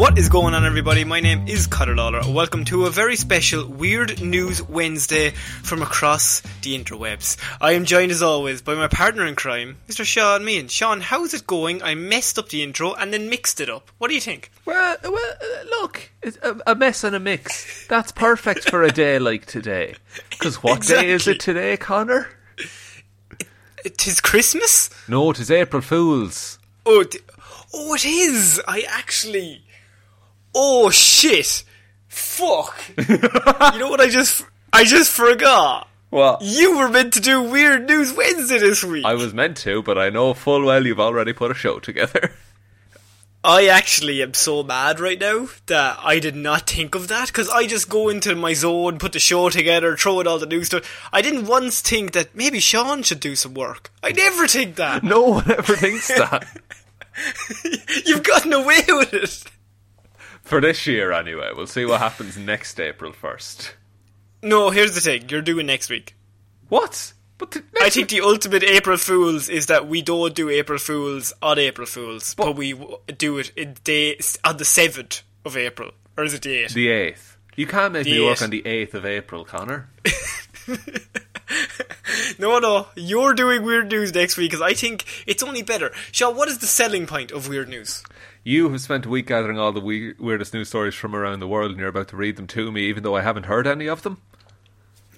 [0.00, 1.04] What is going on, everybody?
[1.04, 2.22] My name is Connor Lawler.
[2.26, 7.36] Welcome to a very special Weird News Wednesday from across the interwebs.
[7.60, 10.06] I am joined, as always, by my partner in crime, Mr.
[10.06, 10.68] Sean Meehan.
[10.68, 11.82] Sean, how's it going?
[11.82, 13.90] I messed up the intro and then mixed it up.
[13.98, 14.50] What do you think?
[14.64, 16.10] Well, well uh, look,
[16.42, 17.86] a, a mess and a mix.
[17.86, 19.96] That's perfect for a day like today.
[20.30, 22.26] Because what day is it today, Connor?
[23.98, 24.88] Tis Christmas?
[25.06, 26.58] No, it is April Fool's.
[26.86, 27.04] Oh,
[27.74, 28.62] oh, it is.
[28.66, 29.62] I actually.
[30.54, 31.64] Oh shit!
[32.08, 32.82] Fuck!
[33.08, 34.00] you know what?
[34.00, 35.88] I just I just forgot.
[36.10, 36.42] What?
[36.42, 39.04] You were meant to do Weird News Wednesday this week.
[39.04, 42.32] I was meant to, but I know full well you've already put a show together.
[43.42, 47.48] I actually am so mad right now that I did not think of that because
[47.48, 50.66] I just go into my zone, put the show together, throw in all the news
[50.66, 51.08] stuff.
[51.10, 53.92] I didn't once think that maybe Sean should do some work.
[54.02, 55.02] I never think that.
[55.02, 56.44] No one ever thinks that.
[58.04, 59.44] You've gotten away with it.
[60.50, 61.50] For this year, anyway.
[61.54, 63.70] We'll see what happens next April 1st.
[64.42, 65.28] No, here's the thing.
[65.28, 66.16] You're doing next week.
[66.68, 67.12] What?
[67.38, 71.32] But the, I think the ultimate April Fools is that we don't do April Fools
[71.40, 72.74] on April Fools, but, we
[73.16, 76.74] do it in day on the seventh of April, or is it the eighth?
[76.74, 77.36] the 8th.
[77.54, 79.88] You can't make The me work on the 8th of April, Connor.
[82.38, 85.92] No, no, you're doing weird news next week because I think it's only better.
[86.10, 88.02] Sean, what is the selling point of weird news?
[88.42, 91.48] You have spent a week gathering all the we- weirdest news stories from around the
[91.48, 93.86] world, and you're about to read them to me, even though I haven't heard any
[93.88, 94.18] of them.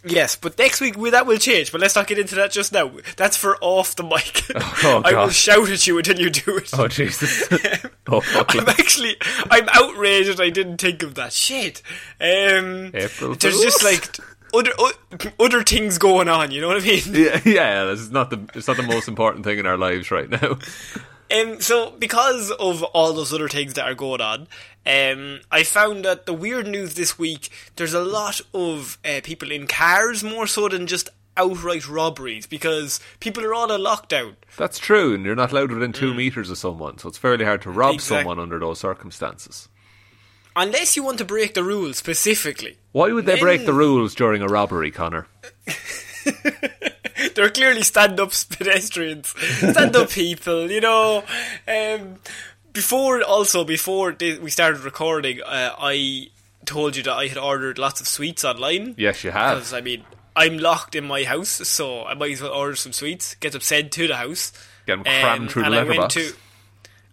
[0.04, 1.70] Yes, but next week we, that will change.
[1.70, 2.90] But let's not get into that just now.
[3.16, 4.42] That's for off the mic.
[4.84, 6.70] Oh, I will shout at you until you do it.
[6.76, 7.44] Oh, Jesus.
[8.08, 8.56] oh, fuck.
[8.56, 9.16] I'm actually,
[9.48, 10.40] I'm outraged.
[10.40, 11.82] I didn't think of that shit.
[12.20, 14.16] Um, April there's just like
[14.52, 14.92] other o-
[15.38, 16.50] other things going on.
[16.50, 17.02] You know what I mean?
[17.12, 20.10] yeah, yeah, this is not the it's not the most important thing in our lives
[20.10, 20.58] right now.
[21.32, 24.48] Um, so because of all those other things that are going on,
[24.84, 29.50] um, I found that the weird news this week there's a lot of uh, people
[29.50, 34.36] in cars more so than just outright robberies because people are all on lockdown.
[34.58, 37.62] That's true, and you're not allowed within two meters of someone, so it's fairly hard
[37.62, 39.68] to rob Exact- someone under those circumstances.
[40.54, 42.76] Unless you want to break the rules specifically.
[42.92, 45.26] Why would they break the rules during a robbery, Connor?
[47.34, 49.28] They're clearly stand up pedestrians,
[49.58, 51.24] stand up people, you know.
[51.68, 52.16] Um,
[52.72, 56.28] before, also, before thi- we started recording, uh, I
[56.64, 58.94] told you that I had ordered lots of sweets online.
[58.96, 59.78] Yes, you Because, have.
[59.78, 60.04] I mean,
[60.34, 63.60] I'm locked in my house, so I might as well order some sweets, get them
[63.60, 64.52] sent to the house.
[64.86, 66.14] Get 'em crammed Um, through the and I went letterbox.
[66.14, 66.32] to.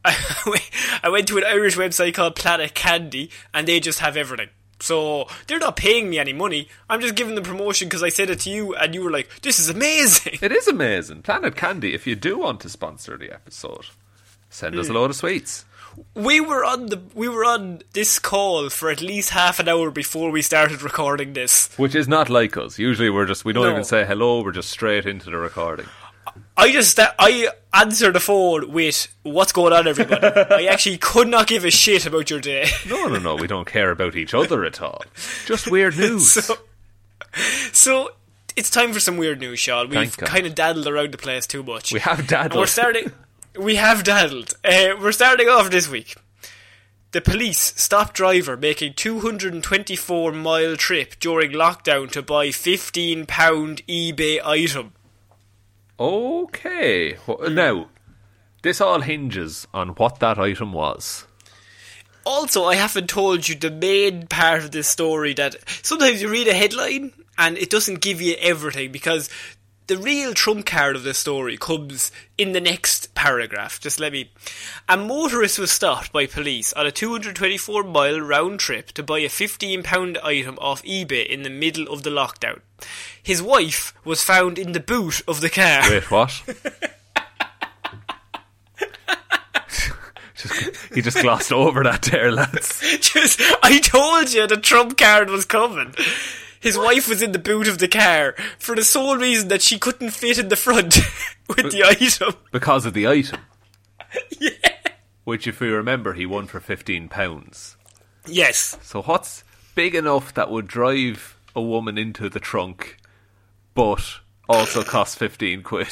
[0.06, 0.16] I
[0.50, 0.70] went-
[1.04, 4.50] I went to an Irish website called Planet Candy, and they just have everything.
[4.80, 6.70] So they're not paying me any money.
[6.90, 9.30] I'm just giving them promotion because I said it to you, and you were like,
[9.42, 11.22] "This is amazing." It is amazing.
[11.24, 13.88] Planet Candy, if you do want to sponsor the episode,
[14.50, 14.82] send Hmm.
[14.82, 15.66] us a load of sweets.
[16.14, 19.92] We were on the we were on this call for at least half an hour
[19.92, 21.70] before we started recording this.
[21.78, 22.80] Which is not like us.
[22.80, 23.72] Usually we're just, we don't No.
[23.72, 25.88] even say hello, we're just straight into the recording.
[26.60, 31.48] I just I answered the phone with "What's going on, everybody?" I actually could not
[31.48, 32.68] give a shit about your day.
[32.88, 35.04] No, no, no, we don't care about each other at all.
[35.46, 36.32] Just weird news.
[36.32, 36.56] So,
[37.72, 38.12] so
[38.56, 39.90] it's time for some weird news, Sean.
[39.90, 41.94] We've kind of daddled around the place too much.
[41.94, 42.52] We have daddled.
[42.54, 43.12] And we're starting.
[43.58, 44.56] we have daddled.
[44.64, 46.16] Uh, we're starting off this week.
[47.12, 54.40] The police stopped driver making 224 mile trip during lockdown to buy 15 pound eBay
[54.46, 54.94] item.
[56.00, 57.14] Okay.
[57.14, 57.54] Hmm.
[57.54, 57.90] Now,
[58.62, 61.26] this all hinges on what that item was.
[62.26, 66.48] Also, I haven't told you the main part of this story that sometimes you read
[66.48, 69.30] a headline and it doesn't give you everything because
[69.90, 73.80] the real trump card of the story comes in the next paragraph.
[73.80, 74.32] Just let me.
[74.88, 79.30] A motorist was stopped by police on a 224 mile round trip to buy a
[79.30, 82.62] 15 pound item off eBay in the middle of the lockdown.
[83.22, 85.90] His wife was found in the boot of the car.
[85.90, 86.30] Wait, what?
[90.36, 92.80] just, he just glossed over that there, lads.
[93.00, 95.96] Just, I told you the trump card was coming.
[96.60, 99.80] His wife was in the boot of the car for the sole reason that she
[99.80, 100.96] couldn't fit in the front
[101.48, 102.34] with the item.
[102.52, 103.42] Because of the item.
[104.40, 104.52] Yeah.
[105.24, 107.76] Which, if we remember, he won for £15.
[108.26, 108.76] Yes.
[108.82, 109.44] So, what's
[109.76, 112.98] big enough that would drive a woman into the trunk,
[113.76, 114.04] but
[114.48, 115.90] also cost 15 quid?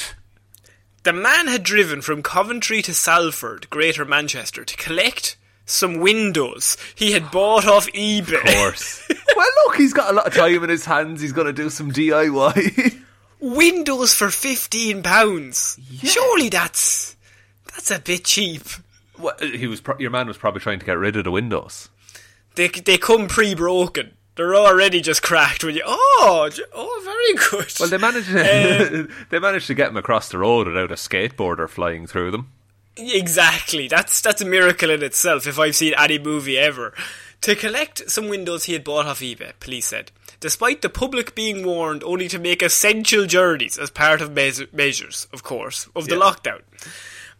[1.03, 5.37] The man had driven from Coventry to Salford, Greater Manchester, to collect
[5.67, 8.33] some windows he had bought off eBay.
[8.33, 9.07] Of course.
[9.35, 11.21] well, look, he's got a lot of time in his hands.
[11.21, 13.01] He's going to do some DIY.
[13.39, 15.79] windows for fifteen pounds.
[16.03, 17.15] Surely that's
[17.67, 18.63] that's a bit cheap.
[19.19, 19.81] well, he was.
[19.81, 21.89] Pro- your man was probably trying to get rid of the windows.
[22.55, 24.13] They they come pre-broken.
[24.35, 25.81] They're already just cracked when you.
[25.85, 27.73] Oh, oh, very good.
[27.79, 28.27] Well, they managed.
[28.27, 32.31] To, um, they managed to get him across the road without a skateboarder flying through
[32.31, 32.51] them.
[32.97, 33.88] Exactly.
[33.88, 36.94] That's that's a miracle in itself if I've seen any movie ever.
[37.41, 40.11] To collect some windows he had bought off eBay, police said.
[40.39, 45.27] Despite the public being warned only to make essential journeys as part of meas- measures,
[45.33, 46.21] of course, of the Yeah.
[46.21, 46.61] lockdown.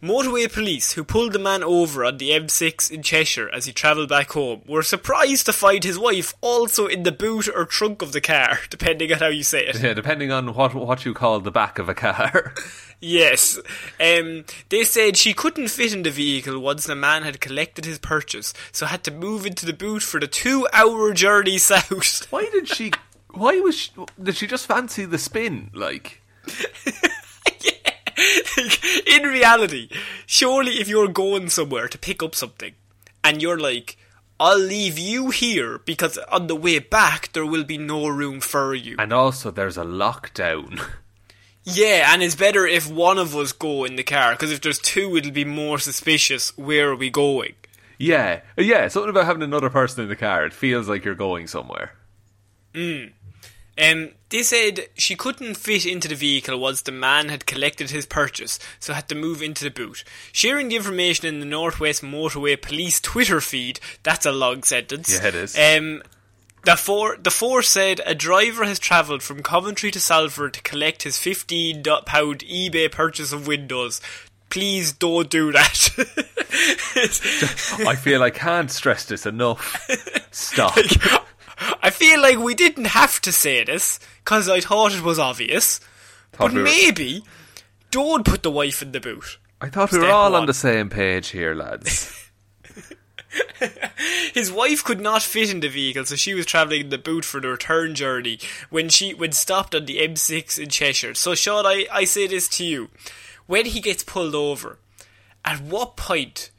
[0.02, 4.10] Motorway police, who pulled the man over on the M6 in Cheshire as he travelled
[4.10, 8.12] back home, were surprised to find his wife also in the boot or trunk of
[8.12, 9.82] the car, depending on how you say it.
[9.82, 12.54] Yeah, depending on what what you call the back of a car.
[13.00, 13.60] Yes.
[14.00, 18.00] Um, they said she couldn't fit in the vehicle once the man had collected his
[18.00, 22.26] purchase, so had to move into the boot for the two hour journey south.
[22.32, 22.92] why did she?
[23.30, 23.76] Why was?
[23.78, 23.92] She,
[24.22, 25.70] did she just fancy the spin?
[25.76, 26.22] Like,
[29.06, 29.90] in reality,
[30.26, 32.74] surely if you're going somewhere to pick up something
[33.24, 33.98] and you're like,
[34.40, 38.74] I'll leave you here because on the way back there will be no room for
[38.76, 38.96] you.
[39.00, 40.82] and also there's a lockdown.
[41.70, 44.80] Yeah, and it's better if one of us go in the car because if there's
[44.80, 46.58] two, it'll be more suspicious.
[46.58, 47.56] Where are we going?
[47.98, 48.88] yeah, yeah.
[48.88, 50.46] Something about having another person in the car.
[50.46, 51.92] It feels like you're going somewhere.
[52.74, 53.12] Mm.
[53.78, 58.06] Um, they said she couldn't fit into the vehicle once the man had collected his
[58.06, 60.04] purchase, so had to move into the boot.
[60.32, 65.14] Sharing the information in the Northwest Motorway Police Twitter feed, that's a long sentence.
[65.14, 65.58] Yeah, it is.
[65.58, 66.02] Um,
[66.66, 71.04] the four, the four said a driver has travelled from Coventry to Salford to collect
[71.04, 74.02] his fifteen pound eBay purchase of windows.
[74.50, 75.90] Please don't do that.
[77.88, 79.88] I feel I can't stress this enough.
[80.32, 80.76] Stop.
[81.60, 85.80] I feel like we didn't have to say this because I thought it was obvious.
[86.34, 87.24] Thought but we were- maybe
[87.92, 89.38] don't put the wife in the boot.
[89.60, 90.42] I thought we were Step all one.
[90.42, 92.14] on the same page here, lads.
[94.34, 97.26] His wife could not fit in the vehicle, so she was travelling in the boot
[97.26, 98.40] for the return journey
[98.70, 101.14] when she when stopped on the M6 in Cheshire.
[101.14, 102.90] So, Sean, I, I say this to you:
[103.48, 104.78] when he gets pulled over,
[105.44, 106.52] at what point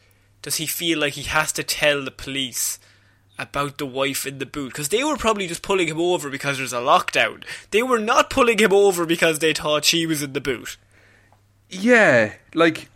[0.43, 2.79] does he feel like he has to tell the police?
[3.39, 6.59] About the wife in the boot because they were probably just pulling him over because
[6.59, 7.45] there's a lockdown.
[7.71, 10.77] They were not pulling him over because they thought she was in the boot.
[11.71, 12.89] yeah, like,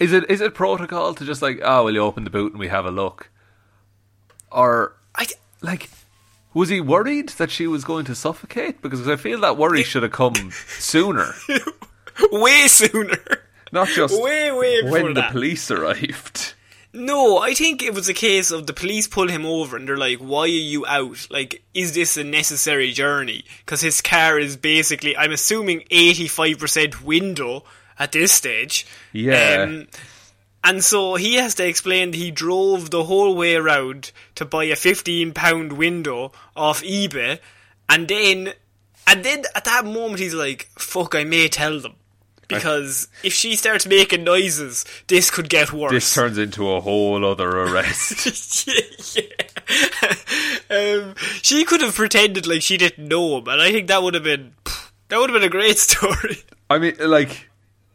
[0.00, 2.60] is it is it protocol to just like, oh, will you open the boot and
[2.60, 3.28] we have a look,
[4.50, 5.26] or I,
[5.60, 5.90] like,
[6.54, 8.80] was he worried that she was going to suffocate?
[8.80, 11.34] Because I feel that worry should have come sooner,
[12.32, 13.18] way sooner.
[13.72, 15.32] not just Way, way when the that.
[15.32, 16.54] police arrived.
[16.98, 19.98] No, I think it was a case of the police pull him over and they're
[19.98, 21.26] like, "Why are you out?
[21.30, 27.04] Like, is this a necessary journey?" Because his car is basically, I'm assuming, eighty-five percent
[27.04, 27.64] window
[27.98, 28.86] at this stage.
[29.12, 29.66] Yeah.
[29.68, 29.88] Um,
[30.64, 34.64] and so he has to explain that he drove the whole way around to buy
[34.64, 37.40] a fifteen pound window off eBay,
[37.90, 38.54] and then,
[39.06, 41.96] and then at that moment he's like, "Fuck, I may tell them."
[42.48, 45.90] Because if she starts making noises, this could get worse.
[45.92, 48.66] This turns into a whole other arrest.
[49.16, 49.22] yeah,
[50.70, 50.98] yeah.
[51.00, 54.14] um, she could have pretended like she didn't know him, and I think that would
[54.14, 54.54] have been
[55.08, 56.38] That would have been a great story.
[56.70, 57.48] I mean, like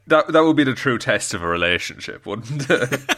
[0.08, 3.18] that that would be the true test of a relationship, wouldn't it?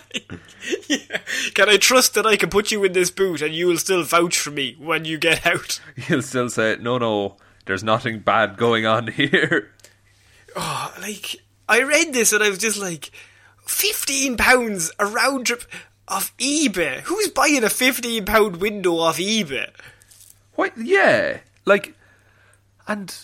[1.55, 4.03] Can I trust that I can put you in this boot and you will still
[4.03, 5.79] vouch for me when you get out?
[6.07, 9.72] You'll still say, "No, no, there's nothing bad going on here."
[10.55, 13.11] Oh, like I read this and I was just like,
[13.65, 15.63] fifteen pounds a round trip
[16.07, 16.99] off eBay.
[17.01, 19.69] Who's buying a fifteen pound window off eBay?
[20.55, 20.73] What?
[20.77, 21.95] Yeah, like,
[22.87, 23.15] and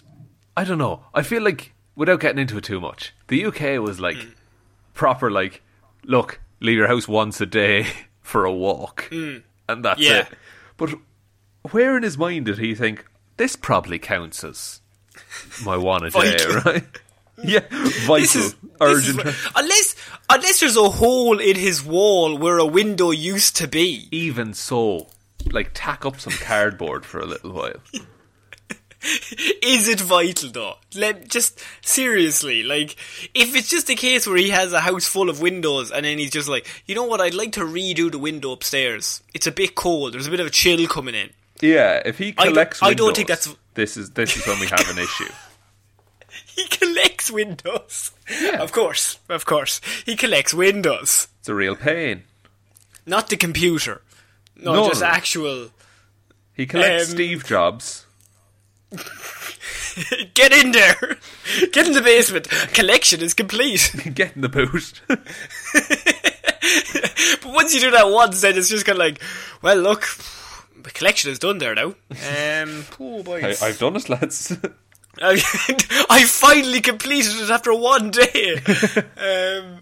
[0.58, 1.04] I don't know.
[1.14, 4.30] I feel like without getting into it too much, the UK was like hmm.
[4.94, 5.30] proper.
[5.30, 5.62] Like,
[6.04, 7.88] look, leave your house once a day
[8.22, 9.38] for a walk, hmm.
[9.68, 10.20] and that's Yeah.
[10.22, 10.28] it.
[10.78, 10.96] But
[11.72, 13.06] where in his mind did he think
[13.38, 14.82] this probably counts as
[15.66, 16.84] my one a day, right?
[17.44, 19.20] Yeah, vital, This is, urgent.
[19.56, 19.96] unless
[20.30, 24.08] unless there's a hole in his wall where a window used to be.
[24.12, 25.08] Even so,
[25.52, 27.74] like tack up some cardboard for a little while.
[29.62, 30.76] Is it vital though?
[30.94, 32.98] Let just seriously, like
[33.34, 36.18] if it's just a case where he has a house full of windows and then
[36.18, 39.24] he's just like, you know what, I'd like to redo the window upstairs.
[39.34, 40.14] It's a bit cold.
[40.14, 41.30] There's a bit of a chill coming in.
[41.62, 44.60] Yeah, if he I don't- collects, I don't think that's- this is this is when
[44.60, 45.30] we have an issue.
[46.56, 48.12] He collects windows.
[48.60, 52.24] Of course, of course, he collects windows, It's a real pain.
[53.06, 54.02] not the computer.
[54.56, 55.70] No, No, just actual.
[56.54, 58.06] He collects Um, Steve Jobs.
[60.34, 61.18] Get in there.
[61.72, 62.50] Get in the basement.
[62.74, 63.94] Collection is complete.
[64.14, 65.02] Get in the boot.
[67.42, 69.22] But once you do that once, then it's just kind of like,
[69.62, 70.06] well, look,
[70.82, 71.96] the collection is done there now.
[72.12, 74.56] Um, oh boy, I, I've done it, lads.
[75.22, 78.56] I, I finally completed it after one day.
[79.18, 79.80] um,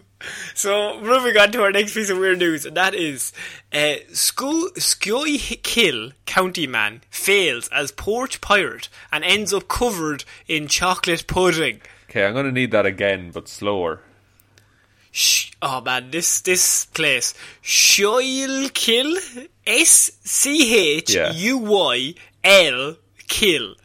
[0.56, 3.32] so moving on to our next piece of weird news, and that is
[3.72, 11.82] uh, Schuylkill County man fails as porch pirate and ends up covered in chocolate pudding.
[12.10, 14.02] okay, I'm to need that again, but slower.
[15.12, 19.18] Sh- oh man, this this place, Schuylkill,
[19.66, 22.14] S C H U Y
[22.44, 22.96] L
[23.28, 23.76] Kill.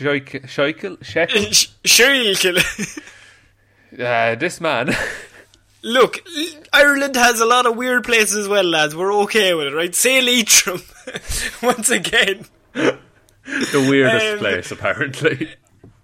[0.00, 1.52] Scheikel, Shekel.
[1.52, 1.68] Sh-
[3.98, 4.94] Uh, this man.
[5.82, 6.22] Look,
[6.72, 8.94] Ireland has a lot of weird places as well, lads.
[8.94, 9.94] We're okay with it, right?
[9.94, 10.82] Say Leitrim
[11.62, 12.44] once again.
[12.74, 15.50] the weirdest Um, place, apparently.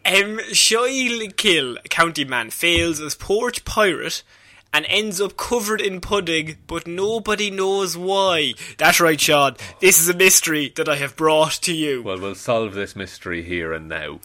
[0.06, 4.22] Um, Schuylkill County man fails as porch pirate
[4.76, 8.52] and ends up covered in pudding, but nobody knows why.
[8.76, 9.56] That's right, Sean.
[9.80, 12.02] This is a mystery that I have brought to you.
[12.02, 14.21] Well, we'll solve this mystery here and now.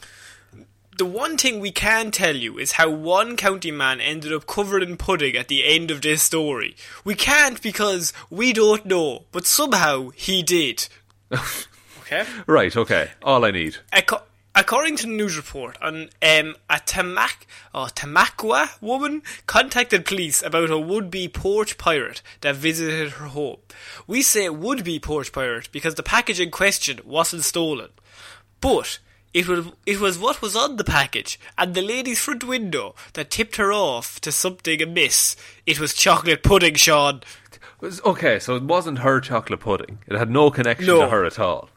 [0.97, 4.83] the one thing we can tell you is how one county man ended up covered
[4.83, 6.75] in pudding at the end of this story.
[7.05, 10.89] We can't because we don't know, but somehow he did.
[12.01, 12.25] okay?
[12.45, 13.11] Right, okay.
[13.23, 13.77] All I need.
[13.93, 14.21] Acco-
[14.55, 20.69] according to the news report, an, um, a Tamak- oh, Tamaqua woman contacted police about
[20.69, 23.57] a would-be porch pirate that visited her home.
[24.07, 27.89] We say would-be porch pirate because the package in question wasn't stolen.
[28.59, 28.99] But
[29.33, 33.31] it was it was what was on the package and the lady's front window that
[33.31, 35.35] tipped her off to something amiss.
[35.65, 37.21] It was chocolate pudding, Sean.
[38.05, 39.99] Okay, so it wasn't her chocolate pudding.
[40.05, 41.01] It had no connection No.
[41.01, 41.69] to her at all.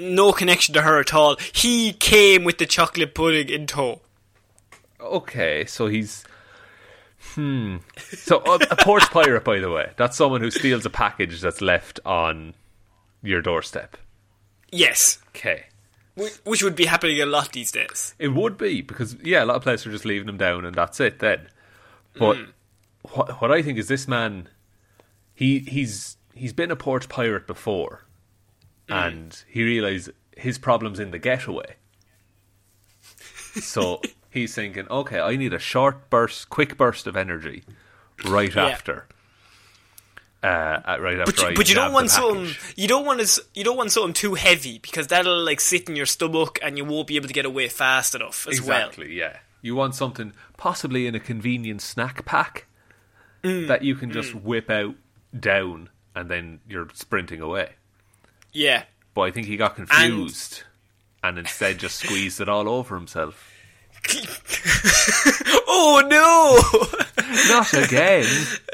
[0.00, 1.36] No connection to her at all.
[1.52, 4.00] He came with the chocolate pudding in tow.
[5.00, 6.24] Okay, so he's.
[7.34, 7.76] Hmm.
[7.98, 11.60] So a, a porch pirate, by the way, that's someone who steals a package that's
[11.60, 12.54] left on
[13.22, 13.96] your doorstep.
[14.72, 15.64] Yes, Okay.
[16.44, 18.14] Which would be happening a lot these days.
[18.18, 20.74] It would be because yeah, a lot of places are just leaving them down and
[20.74, 21.48] that's it then.
[22.18, 22.36] But
[23.02, 24.48] what what I think is this man,
[25.32, 28.04] he he's he's been a porch pirate before,
[28.90, 31.76] and he realised his problem's in the getaway.
[33.60, 37.64] So he's thinking, okay, I need a short burst, quick burst of energy,
[38.24, 38.66] right Yeah.
[38.66, 39.06] after.
[40.42, 40.46] Uh,
[40.86, 43.62] uh, right after But you, but you don't want something you don't want to, you
[43.62, 47.06] don't want something too heavy because that'll like sit in your stomach and you won't
[47.08, 48.86] be able to get away fast enough as well.
[48.88, 49.36] Exactly, yeah.
[49.60, 52.66] You want something possibly in a convenient snack pack
[53.42, 53.68] Mm.
[53.68, 54.94] that you can just whip out
[55.38, 57.70] down and then you're sprinting away.
[58.52, 58.84] Yeah.
[59.14, 60.62] But I think he got confused
[61.22, 63.46] and, instead just squeezed it all over himself.
[65.82, 67.24] Oh no!
[67.48, 68.26] Not again.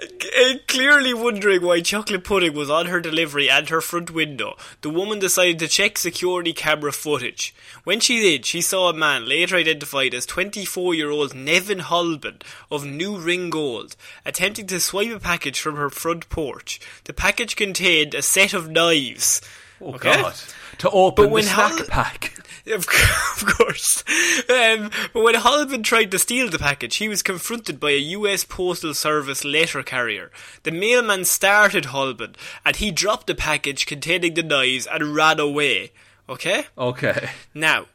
[0.02, 4.90] Uh, Clearly wondering why chocolate pudding was on her delivery and her front window, the
[4.90, 7.54] woman decided to check security camera footage.
[7.85, 12.42] When she did, she saw a man later identified as 24 year old Nevin Holben
[12.71, 16.80] of New Ringgold attempting to swipe a package from her front porch.
[17.04, 19.40] The package contained a set of knives.
[19.80, 20.12] Oh Okay.
[20.23, 20.35] God!
[20.78, 22.33] to open the snack Hol- pack.
[22.66, 24.02] Of, course.
[24.50, 28.42] Um, but when Holben tried to steal the package, he was confronted by a US
[28.42, 30.33] Postal Service letter carrier.
[30.64, 35.92] The mailman started Holben, and he dropped the package containing the knives and ran away.
[36.28, 36.64] Okay?
[36.76, 37.28] Okay.
[37.54, 37.87] Now,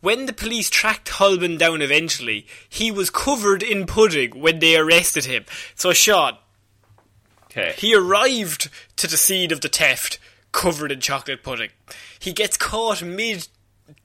[0.00, 5.26] when the police tracked Holben down eventually, he was covered in pudding when they arrested
[5.26, 5.44] him.
[5.74, 6.38] So, Sean,
[7.50, 7.74] Okay.
[7.76, 10.18] he arrived to the scene of the theft
[10.54, 11.70] covered in chocolate pudding.
[12.18, 13.48] He gets caught mid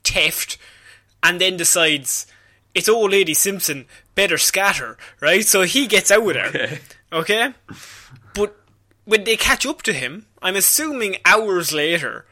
[0.04, 0.58] theft
[1.22, 2.26] and then decides
[2.74, 5.46] it's old lady Simpson, better scatter, right?
[5.46, 6.80] So he gets out of there.
[7.12, 7.52] Okay.
[8.34, 8.56] But
[9.04, 12.26] when they catch up to him, I'm assuming hours later,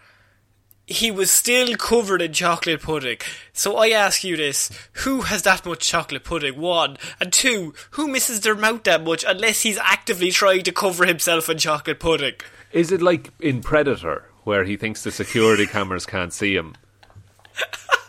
[0.90, 3.18] he was still covered in chocolate pudding.
[3.52, 4.70] So I ask you this
[5.04, 6.58] who has that much chocolate pudding?
[6.58, 6.96] One.
[7.20, 11.48] And two, who misses their mouth that much unless he's actively trying to cover himself
[11.48, 12.34] in chocolate pudding?
[12.72, 16.74] Is it like in Predator, where he thinks the security cameras can't see him,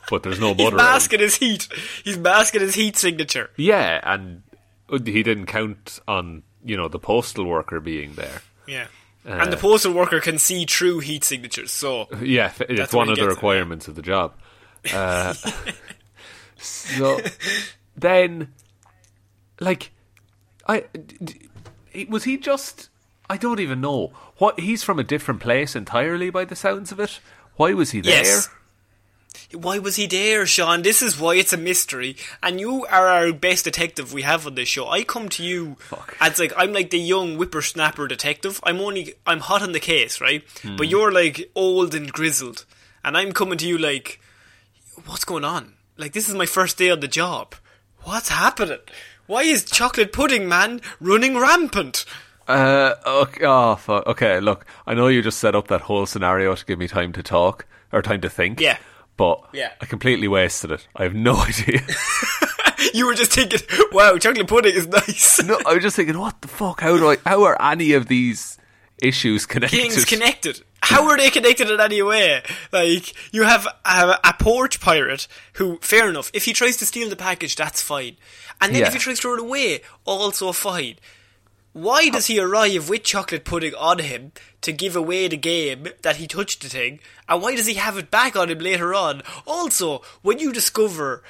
[0.09, 0.75] but there's no He's butter?
[0.77, 0.85] around?
[0.85, 1.67] masking his heat.
[2.03, 3.49] He's masking his heat signature.
[3.57, 4.43] Yeah, and
[5.05, 8.41] he didn't count on you know the postal worker being there.
[8.67, 8.87] Yeah.
[9.25, 13.15] Uh, and the postal worker can see true heat signatures, so Yeah, it's one of
[13.15, 14.33] the gets it, requirements of the job.
[14.93, 15.33] Uh,
[16.55, 17.19] so
[17.97, 18.53] then,
[19.59, 19.91] like,
[20.65, 20.85] I
[22.07, 22.87] was he just?
[23.29, 26.29] I don't even know what he's from a different place entirely.
[26.29, 27.19] By the sounds of it,
[27.57, 28.23] why was he there?
[28.23, 28.49] Yes.
[29.53, 30.83] Why was he there, Sean?
[30.83, 32.15] This is why it's a mystery.
[32.43, 34.87] And you are our best detective we have on this show.
[34.87, 36.15] I come to you Fuck.
[36.21, 38.59] as like I'm like the young whippersnapper detective.
[38.63, 40.43] I'm only I'm hot on the case, right?
[40.77, 42.65] But you're like old and grizzled.
[43.03, 44.21] And I'm coming to you like
[45.05, 45.73] what's going on?
[45.97, 47.55] Like this is my first day on the job.
[48.03, 48.79] What's happening?
[49.25, 52.05] Why is chocolate pudding man running rampant?
[52.47, 54.07] Uh, okay, oh, fuck.
[54.07, 54.39] okay.
[54.39, 57.21] Look, I know you just set up that whole scenario to give me time to
[57.21, 58.59] talk or time to think.
[58.59, 58.77] Yeah.
[59.19, 59.71] But Yeah.
[59.79, 60.87] I completely wasted it.
[60.95, 61.81] I have no idea.
[62.93, 63.59] You were just thinking,
[63.91, 65.43] wow, chocolate pudding is nice.
[65.43, 66.79] no, I was just thinking, what the fuck?
[66.81, 67.17] How do I?
[67.25, 68.57] How are any of these
[69.03, 69.75] issues connected?
[69.79, 70.63] things connected.
[70.81, 72.41] How are they connected in any way?
[72.71, 77.09] Like, you have a, a porch pirate who, fair enough, if he tries to steal
[77.09, 78.15] the package, that's fine.
[78.61, 78.87] And then Yeah.
[78.87, 80.95] if he tries to throw it away, also fine.
[81.73, 86.15] Why does he arrive with chocolate pudding on him to give away the game that
[86.17, 86.99] he touched the thing?
[87.27, 89.21] And why does he have it back on him later on?
[89.45, 91.23] Also, when you discover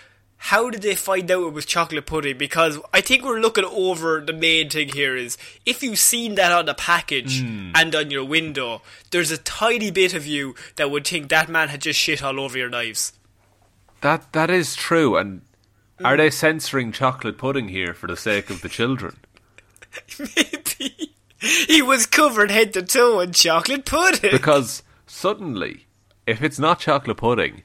[0.43, 2.37] how did they find out it was chocolate pudding?
[2.37, 6.53] Because I think we're looking over the main thing here is if you've seen that
[6.53, 11.05] on the package and on your window, there's a tiny bit of you that would
[11.05, 13.11] think that man had just shit all over your knives.
[13.99, 15.17] That that is true.
[15.17, 15.41] And
[15.99, 16.05] Mm.
[16.05, 19.17] are they censoring chocolate pudding here for the sake of the children?
[20.19, 21.13] Maybe.
[21.67, 24.31] He was covered head to toe in chocolate pudding.
[24.31, 25.85] Because suddenly,
[26.27, 27.63] if it's not chocolate pudding,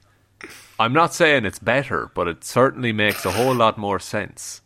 [0.79, 4.61] I'm not saying it's better, but it certainly makes a whole lot more sense.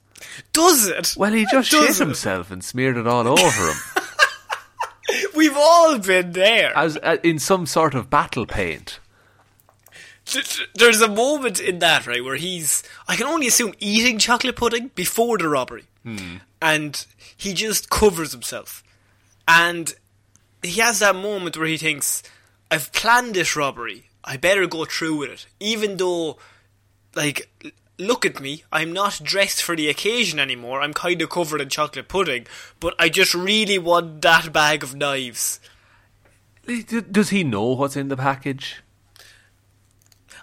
[0.53, 1.15] Does it?
[1.17, 2.05] Well, he just Does shit it?
[2.07, 3.77] himself and smeared it all over him,
[5.35, 6.77] We've all been there.
[6.77, 9.01] as uh, in some sort of battle paint.
[10.27, 14.19] Th- th- There's a moment in that, right, where he's, I can only assume, eating
[14.19, 15.85] chocolate pudding before the robbery.
[16.61, 18.83] And he just covers himself.
[19.47, 19.95] And
[20.63, 22.23] he has that moment where he thinks,
[22.71, 24.05] I've planned this robbery.
[24.25, 25.47] I better go through with it.
[25.61, 26.39] Even though,
[27.15, 27.51] like,
[27.99, 28.65] look at me.
[28.71, 30.83] I'm not dressed for the occasion anymore.
[30.83, 32.47] I'm kind of covered in chocolate pudding.
[32.81, 35.61] But I just really want that bag of knives.
[37.11, 38.83] Does he know what's in the package?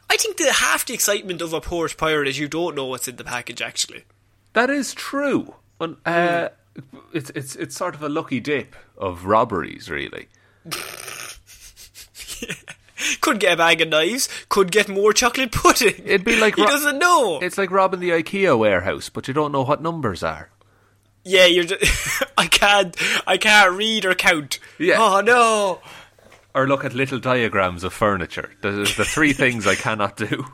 [0.10, 3.08] I think that half the excitement of a porch pirate is you don't know what's
[3.08, 4.06] in the package, actually.
[4.56, 5.54] That is true.
[5.80, 6.50] And, uh,
[7.13, 10.28] it's it's it's sort of a lucky dip of robberies, really.
[13.22, 15.96] Could get a bag of knives, could get more chocolate pudding.
[16.06, 17.39] It'd be like he ro- doesn't know.
[17.39, 20.50] It's like robbing the IKEA warehouse, but you don't know what numbers are.
[21.24, 21.65] yeah, you're.
[21.65, 22.96] Just, I can't.
[23.28, 24.60] I can't read or count.
[24.80, 24.96] Yeah.
[25.00, 25.82] Oh no.
[26.56, 28.52] Or look at little diagrams of furniture.
[28.62, 30.46] There's the three things I cannot do.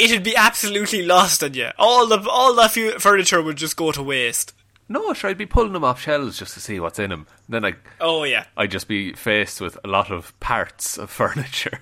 [0.00, 1.68] It'd be absolutely lost on you.
[1.78, 4.54] All the all that fu- furniture would just go to waste.
[4.88, 7.26] No, sure, I'd be pulling them off shelves just to see what's in them.
[7.48, 8.46] Then I, Oh yeah.
[8.56, 11.80] I'd just be faced with a lot of parts of furniture,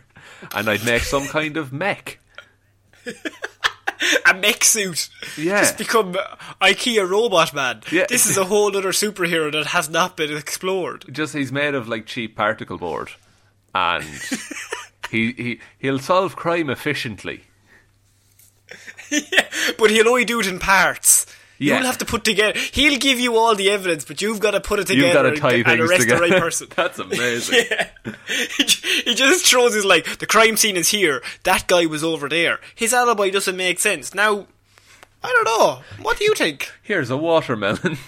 [0.55, 2.19] and I'd make some kind of mech.
[4.27, 5.09] A mech suit.
[5.37, 5.61] Yeah.
[5.61, 6.15] Just become
[6.61, 7.83] IKEA robot man.
[7.91, 8.07] Yeah.
[8.09, 11.05] This is a whole other superhero that has not been explored.
[11.11, 13.11] Just he's made of like cheap particle board,
[13.75, 14.05] and
[15.11, 17.45] he he he'll solve crime efficiently.
[19.79, 21.27] But he'll only do it in parts.
[21.61, 21.79] Yeah.
[21.79, 22.59] You'll have to put together.
[22.73, 25.07] He'll give you all the evidence, but you've got to put it together.
[25.07, 26.27] You've got to and- tie and, things arrest together.
[26.27, 26.69] the right person.
[26.77, 27.65] That's amazing.
[27.71, 27.89] Yeah.
[28.57, 28.65] he
[29.05, 31.23] he just throws his like the crime scene is here.
[31.43, 32.61] That guy was over there.
[32.75, 34.15] His alibi doesn't make sense.
[34.15, 34.47] Now,
[35.23, 35.83] I don't know.
[36.01, 36.71] What do you think?
[36.83, 37.99] Here's a watermelon.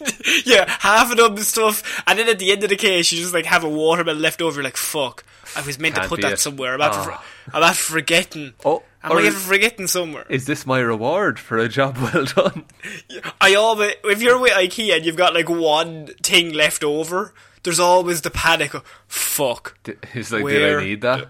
[0.46, 3.34] yeah, half of them stuff, and then at the end of the case, you just
[3.34, 4.56] like have a watermelon left over.
[4.56, 5.24] You're like, fuck,
[5.56, 6.38] I was meant Can't to put that it.
[6.38, 6.74] somewhere.
[6.74, 7.24] I'm after, Ah.
[7.54, 8.54] I'm after forgetting.
[8.64, 10.26] Oh, am or I ever forgetting somewhere?
[10.28, 12.64] Is this my reward for a job well done?
[13.40, 17.32] I always, if you're with IKEA and you've got like one thing left over,
[17.62, 19.76] there's always the panic of fuck.
[19.84, 21.28] D- He's like, Where- did I need that?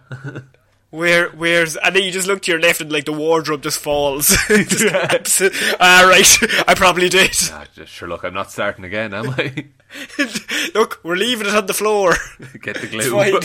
[0.96, 3.78] Where, where's, and then you just look to your left and like the wardrobe just
[3.78, 4.28] falls.
[4.48, 5.42] Just-
[5.80, 7.36] ah, right, I probably did.
[7.52, 9.66] Ah, just sure, look, I'm not starting again, am I?
[10.74, 12.14] look, we're leaving it on the floor.
[12.62, 13.40] Get the glue.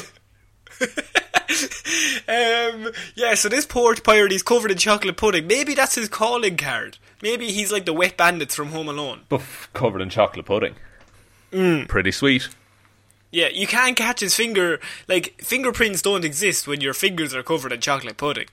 [2.27, 5.45] um, yeah, so this poor pirate, he's covered in chocolate pudding.
[5.45, 6.99] Maybe that's his calling card.
[7.21, 9.25] Maybe he's like the wet bandits from Home Alone.
[9.27, 10.75] Buff covered in chocolate pudding.
[11.51, 11.89] Mm.
[11.89, 12.47] Pretty sweet.
[13.31, 14.79] Yeah, you can't catch his finger.
[15.07, 18.47] Like, fingerprints don't exist when your fingers are covered in chocolate pudding.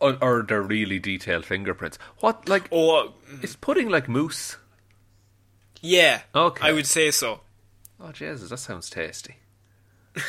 [0.00, 1.98] Or, or they're really detailed fingerprints.
[2.18, 4.56] What, like, Or, is pudding like mousse?
[5.80, 6.66] yeah, Okay.
[6.68, 7.40] I would say so.
[8.00, 9.36] Oh, Jesus, that sounds tasty.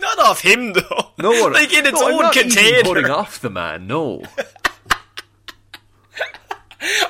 [0.00, 1.10] Not off him, though.
[1.18, 2.82] No one, like, in its no, I'm own not container.
[2.84, 4.22] pudding off the man, no.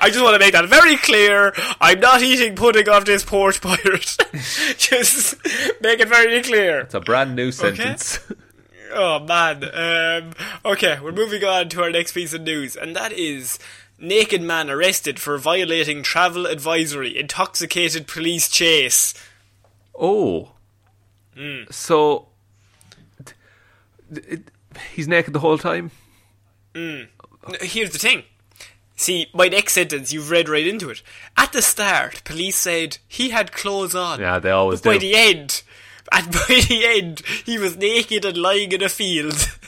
[0.00, 1.52] I just want to make that very clear.
[1.80, 4.16] I'm not eating pudding off this porch pirate.
[4.78, 5.36] just
[5.80, 6.80] make it very clear.
[6.80, 8.18] It's a brand new sentence.
[8.96, 9.64] Oh man.
[9.74, 10.34] Um,
[10.64, 13.58] okay, we're moving on to our next piece of news, and that is
[13.98, 17.18] naked man arrested for violating travel advisory.
[17.18, 19.12] Intoxicated police chase.
[19.98, 20.52] Oh.
[21.36, 21.62] Hmm.
[21.70, 22.28] So,
[24.12, 24.42] d- it,
[24.92, 25.90] he's naked the whole time?
[26.76, 27.08] N-
[27.62, 28.22] Here's the thing.
[28.96, 31.02] See, my next sentence, you've read right into it.
[31.36, 34.20] At the start, police said he had clothes on.
[34.20, 35.62] Yeah, they always But by the end,
[36.12, 39.34] and by the end, he was naked and lying in a field.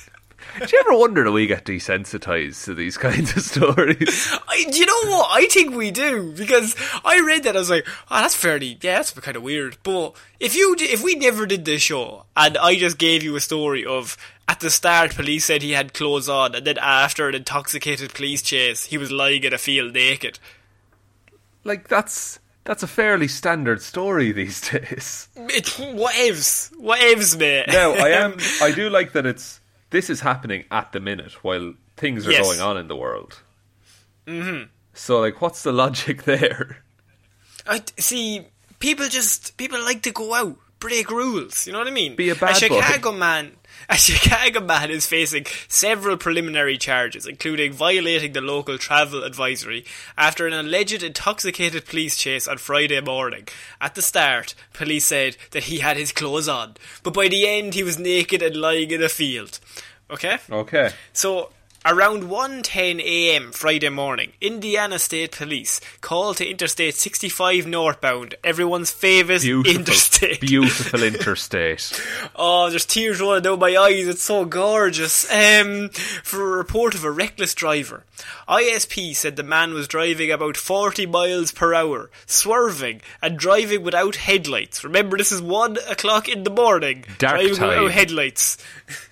[0.58, 4.28] Do you ever wonder that we get desensitized to these kinds of stories?
[4.48, 5.28] I, do you know what?
[5.30, 7.56] I think we do because I read that.
[7.56, 11.02] I was like, "Oh, that's fairly, yeah, that's kind of weird." But if you, if
[11.02, 14.16] we never did this show and I just gave you a story of
[14.48, 18.42] at the start, police said he had clothes on, and then after an intoxicated police
[18.42, 20.38] chase, he was lying in a field naked.
[21.64, 25.28] like, that's that's a fairly standard story these days.
[25.36, 27.66] It, waves, whatevs, mate.
[27.68, 28.36] Now, I am.
[28.62, 29.60] I do like that it's.
[29.90, 32.44] This is happening at the minute while things are Yes.
[32.44, 33.40] going on in the world.
[34.26, 34.64] Mm-hmm.
[34.94, 36.78] So, like, what's the logic there?
[37.66, 38.46] I see.
[38.78, 41.66] People just people like to go out, break rules.
[41.66, 42.14] You know what I mean?
[42.16, 42.80] Be a bad boy.
[42.80, 43.52] Chicago man.
[43.88, 49.84] A Chicago man is facing several preliminary charges, including violating the local travel advisory
[50.18, 53.46] after an alleged intoxicated police chase on Friday morning.
[53.80, 57.74] At the start, police said that he had his clothes on, but by the end
[57.74, 59.60] he was naked and lying in a field.
[60.10, 60.38] Okay?
[60.50, 60.90] Okay.
[61.12, 61.50] So,
[61.86, 63.52] around 1.10 a.m.
[63.52, 69.80] Friday morning, Indiana State Police called to Interstate 65 northbound, everyone's favourite Beautiful.
[69.80, 70.40] interstate.
[70.40, 72.02] Beautiful interstate.
[72.34, 74.08] Oh, there's tears rolling down my eyes.
[74.08, 75.30] It's so gorgeous.
[75.32, 75.90] Um,
[76.24, 78.02] for a report of a reckless driver.
[78.48, 84.16] ISP said the man was driving about 40 miles per hour, swerving and driving without
[84.16, 84.82] headlights.
[84.82, 87.04] Remember, this is 1 o'clock in the morning.
[87.18, 87.68] Dark driving time.
[87.68, 88.58] without headlights.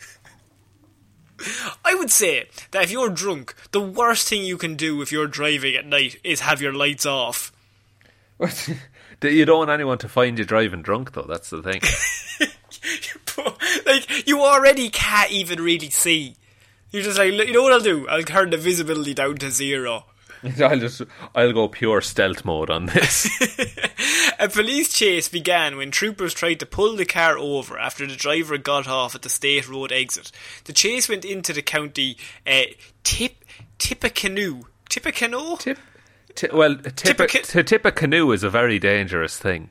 [1.84, 5.26] I would say that if you're drunk, the worst thing you can do if you're
[5.26, 7.52] driving at night is have your lights off.
[9.22, 11.26] you don't want anyone to find you driving drunk, though.
[11.28, 11.80] That's the thing.
[13.86, 16.36] like you already can't even really see.
[16.90, 18.08] You're just like, you know what I'll do?
[18.08, 20.06] I'll turn the visibility down to zero.
[20.60, 21.02] I'll just.
[21.34, 23.28] I'll go pure stealth mode on this.
[24.38, 28.58] A police chase began when troopers tried to pull the car over after the driver
[28.58, 30.32] got off at the state road exit.
[30.64, 32.64] The chase went into the county uh,
[33.04, 33.44] Tip
[33.78, 34.62] Tippecanoe.
[34.88, 35.56] Tippecanoe?
[35.56, 35.78] tip.
[36.34, 39.38] Ti well, tip Tip a a, ca- to tip a canoe is a very dangerous
[39.38, 39.70] thing.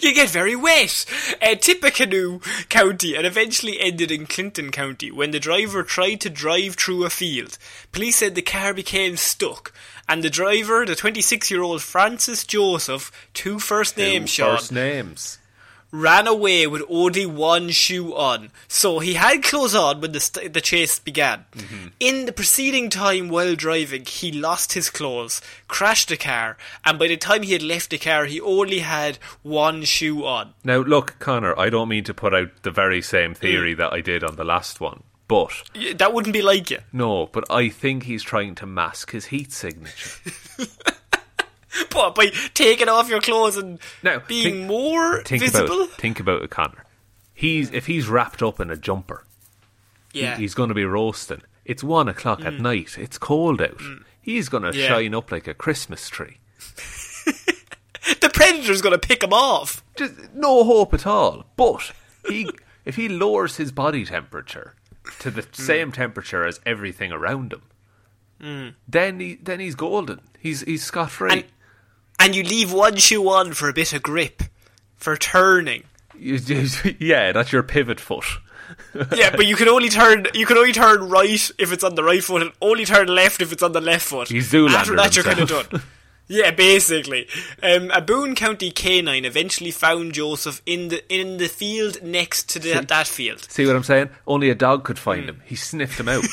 [0.00, 1.04] You get very wet.
[1.42, 6.74] Uh, Tippecanoe County and eventually ended in Clinton County when the driver tried to drive
[6.76, 7.58] through a field.
[7.92, 9.72] Police said the car became stuck
[10.08, 14.72] and the driver, the 26 year old Francis Joseph, two first names, Two Sean, First
[14.72, 15.38] names.
[15.96, 18.50] Ran away with only one shoe on.
[18.66, 21.44] So he had clothes on when the, st- the chase began.
[22.00, 27.06] In the preceding time while driving, he lost his clothes, crashed the car, and by
[27.06, 30.54] the time he had left the car, he only had one shoe on.
[30.64, 31.56] Now, look, Connor.
[31.56, 33.78] I don't mean to put out the very same theory Mm.
[33.78, 35.52] that I did on the last one, But
[35.94, 36.80] That wouldn't be like you.
[36.92, 40.20] no, but I think he's trying to mask his heat signature.
[41.90, 45.84] But by taking off your clothes and Now, being think- more think visible.
[45.84, 46.84] about think about it, Connor.
[47.32, 49.24] He's if he's wrapped up in a jumper,
[50.12, 50.36] he- yeah.
[50.36, 51.42] he's going to be roasting.
[51.64, 52.60] It's one o'clock at mm.
[52.60, 52.98] night.
[52.98, 53.78] It's cold out.
[53.78, 54.04] Mm.
[54.20, 54.88] He's going to Yeah.
[54.88, 56.38] shine up like a Christmas tree.
[57.24, 59.82] the predator's going to pick him off.
[59.96, 61.46] Just no hope at all.
[61.56, 61.92] But
[62.28, 62.50] he,
[62.84, 64.74] if he lowers his body temperature
[65.20, 65.54] to the mm.
[65.54, 67.62] same temperature as everything around him,
[68.86, 70.20] then he then he's golden.
[70.38, 71.46] He's he's scot free.
[72.18, 74.42] And- you leave one shoe on for a bit of grip,
[74.96, 75.84] for turning.
[76.18, 78.24] You- you- yeah, that's your pivot foot.
[79.14, 82.02] yeah, but you can only turn you can only turn right if it's on the
[82.02, 84.28] right foot, and only turn left if it's on the left foot.
[84.28, 85.70] He's Zoolander After that, you're kind of himself.
[85.70, 85.82] done.
[86.26, 87.28] Yeah, basically.
[87.62, 92.58] Um, a Boone County canine eventually found Joseph in the in the field next to
[92.58, 93.40] the, that field.
[93.50, 94.08] See what I'm saying?
[94.26, 95.42] Only a dog could find him.
[95.44, 96.24] He sniffed him out.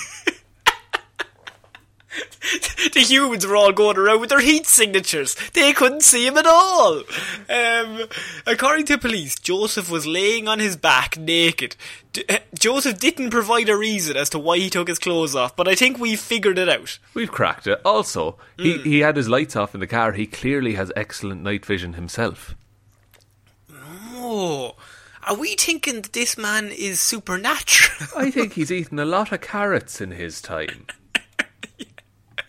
[2.94, 5.36] The humans were all going around with their heat signatures.
[5.54, 7.04] They couldn't see him at all.
[7.50, 8.08] Um,
[8.46, 11.76] according to police, Joseph was laying on his back naked.
[12.14, 15.56] D- uh, Joseph didn't provide a reason as to why he took his clothes off,
[15.56, 17.00] but I think we figured it out.
[17.14, 17.80] We've cracked it.
[17.86, 20.12] Also, he, he had his lights off in the car.
[20.12, 22.56] He clearly has excellent night vision himself.
[24.14, 24.76] Oh,
[25.28, 28.10] are we thinking that this man is supernatural?
[28.18, 30.88] I think he's eaten a lot of carrots in his time.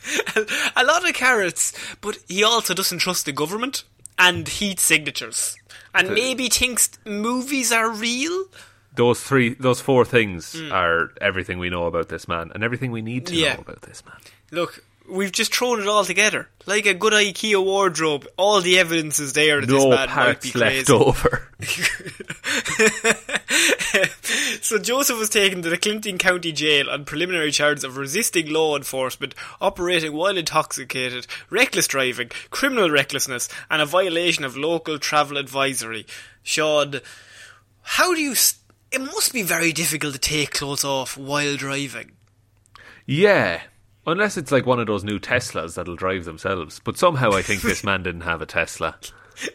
[0.77, 3.85] a lot of carrots, but he also doesn't trust the government
[4.19, 5.57] and heat signatures.
[5.95, 8.47] And The- maybe thinks movies are real?
[8.95, 10.71] Those three, those four things hmm.
[10.71, 13.55] are everything we know about this man and everything we need to Yeah.
[13.55, 14.19] know about this man.
[14.51, 16.49] Look, we've just thrown it all together.
[16.67, 20.41] Like a good IKEA wardrobe, all the evidence is there that this No man might
[20.41, 20.93] be parts left crazy.
[20.93, 21.49] over.
[24.61, 28.77] so Joseph was taken to the Clinton County Jail on preliminary charges of resisting law
[28.77, 36.07] enforcement, operating while intoxicated, reckless driving, criminal recklessness, and a violation of local travel advisory.
[36.43, 37.01] Sean,
[37.83, 38.35] how do you?
[38.35, 38.59] St-
[38.93, 42.13] it must be very difficult to take clothes off while driving.
[43.07, 43.63] Yeah.
[44.07, 46.81] Unless it's like one of those new Teslas that'll drive themselves.
[46.83, 48.97] But somehow I think this man didn't have a Tesla.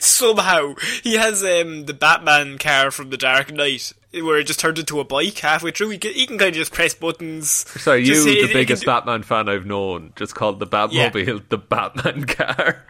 [0.00, 4.78] Somehow he has um, the Batman car from the Dark Knight, where it just turned
[4.78, 5.90] into a bike halfway through.
[5.90, 7.48] He can, he can kind of just press buttons.
[7.48, 11.58] Sorry, you, the he biggest do- Batman fan I've known, just called the Batmobile the
[11.58, 12.84] Batman car.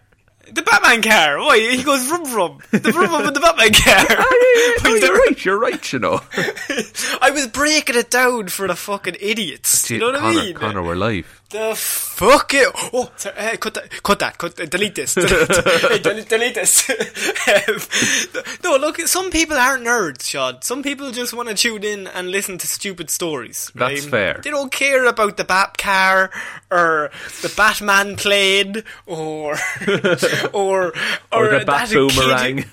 [0.71, 1.39] Batman car.
[1.39, 2.59] Why he goes vroom vroom.
[2.71, 4.05] The vroom vroom in the Batman car.
[4.31, 6.21] Oh, But you're right, you're right, you know.
[7.21, 9.91] I was breaking it down for the fucking idiots.
[9.91, 10.55] you know what Connor, I mean?
[10.55, 11.38] Connor, we're live.
[11.51, 12.69] The fuck it.
[12.93, 14.03] Oh, sorry, hey, cut that.
[14.03, 14.37] Cut that.
[14.37, 14.55] Cut.
[14.57, 15.15] Delete this.
[15.15, 15.31] Delete,
[15.81, 16.91] hey, delete, delete this.
[16.91, 19.01] Um, no, look.
[19.07, 20.61] Some people aren't nerds, Sean.
[20.61, 23.73] Some people just want to tune in and listen to stupid stories.
[23.75, 23.95] Right?
[23.95, 24.41] That's fair.
[24.45, 26.31] They don't care about the Bat car
[26.71, 29.53] or the Batman plane or
[30.53, 30.93] or
[31.33, 32.65] Or the that Bat kid- Boomerang.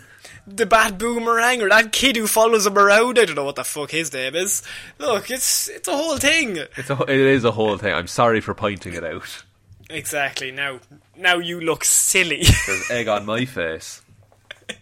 [0.48, 3.18] The bad Boomerang or that kid who follows him around.
[3.20, 4.62] I don't know what the fuck his name is.
[5.00, 6.58] Look, it's it's a whole thing.
[6.78, 7.94] It's a, it is a whole thing.
[7.94, 9.44] I'm sorry for pointing it out.
[9.90, 10.52] Exactly.
[10.52, 10.80] Now,
[11.18, 12.44] now you look silly.
[12.68, 14.02] There's egg on my face.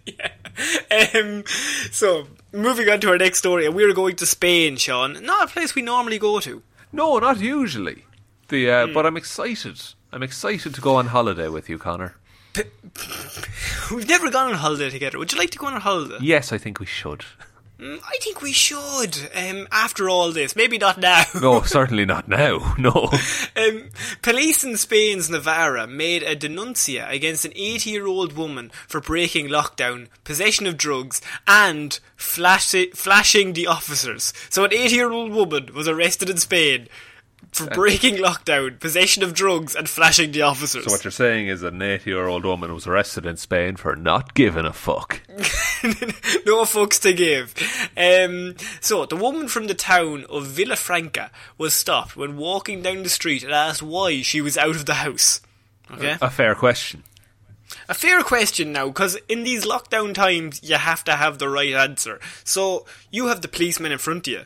[0.06, 0.30] yeah.
[1.16, 1.44] um,
[1.92, 5.24] so, moving on to our next story, and we're going to Spain, Sean.
[5.26, 6.62] Not a place we normally go to.
[6.92, 8.06] No, not usually.
[8.50, 8.94] The uh, Hmm.
[8.94, 9.82] but I'm excited.
[10.12, 12.16] I'm excited to go on holiday with you, Connor.
[13.92, 15.18] We've never gone on holiday together.
[15.18, 16.18] Would you like to go on a holiday?
[16.22, 17.26] Yes, I think we should.
[17.80, 19.18] Mm, I think we should.
[19.36, 21.24] Um, after all this, maybe not now.
[21.42, 22.76] No, certainly not now.
[22.78, 23.12] No.
[23.56, 23.90] Um,
[24.24, 29.48] police in Spain's Navarra made a denuncia against an 80 year old woman for breaking
[29.48, 34.34] lockdown, possession of drugs, and flash- flashing the officers.
[34.50, 36.88] So, an 80 year old woman was arrested in Spain
[37.52, 40.86] for breaking lockdown, possession of drugs, and flashing the officers.
[40.86, 43.96] So what you're saying is an 80 year old woman was arrested in Spain for
[43.96, 45.22] not giving a fuck.
[45.84, 47.54] no fucks to give.
[47.98, 53.10] Um, so, the woman from the town of Villafranca was stopped when walking down the
[53.10, 55.42] street and asked why she was out of the house.
[55.92, 56.18] Okay?
[56.22, 57.04] A fair question.
[57.90, 61.74] A fair question now, because in these lockdown times, you have to have the right
[61.74, 62.20] answer.
[62.44, 64.42] So, you have the policeman in front of you.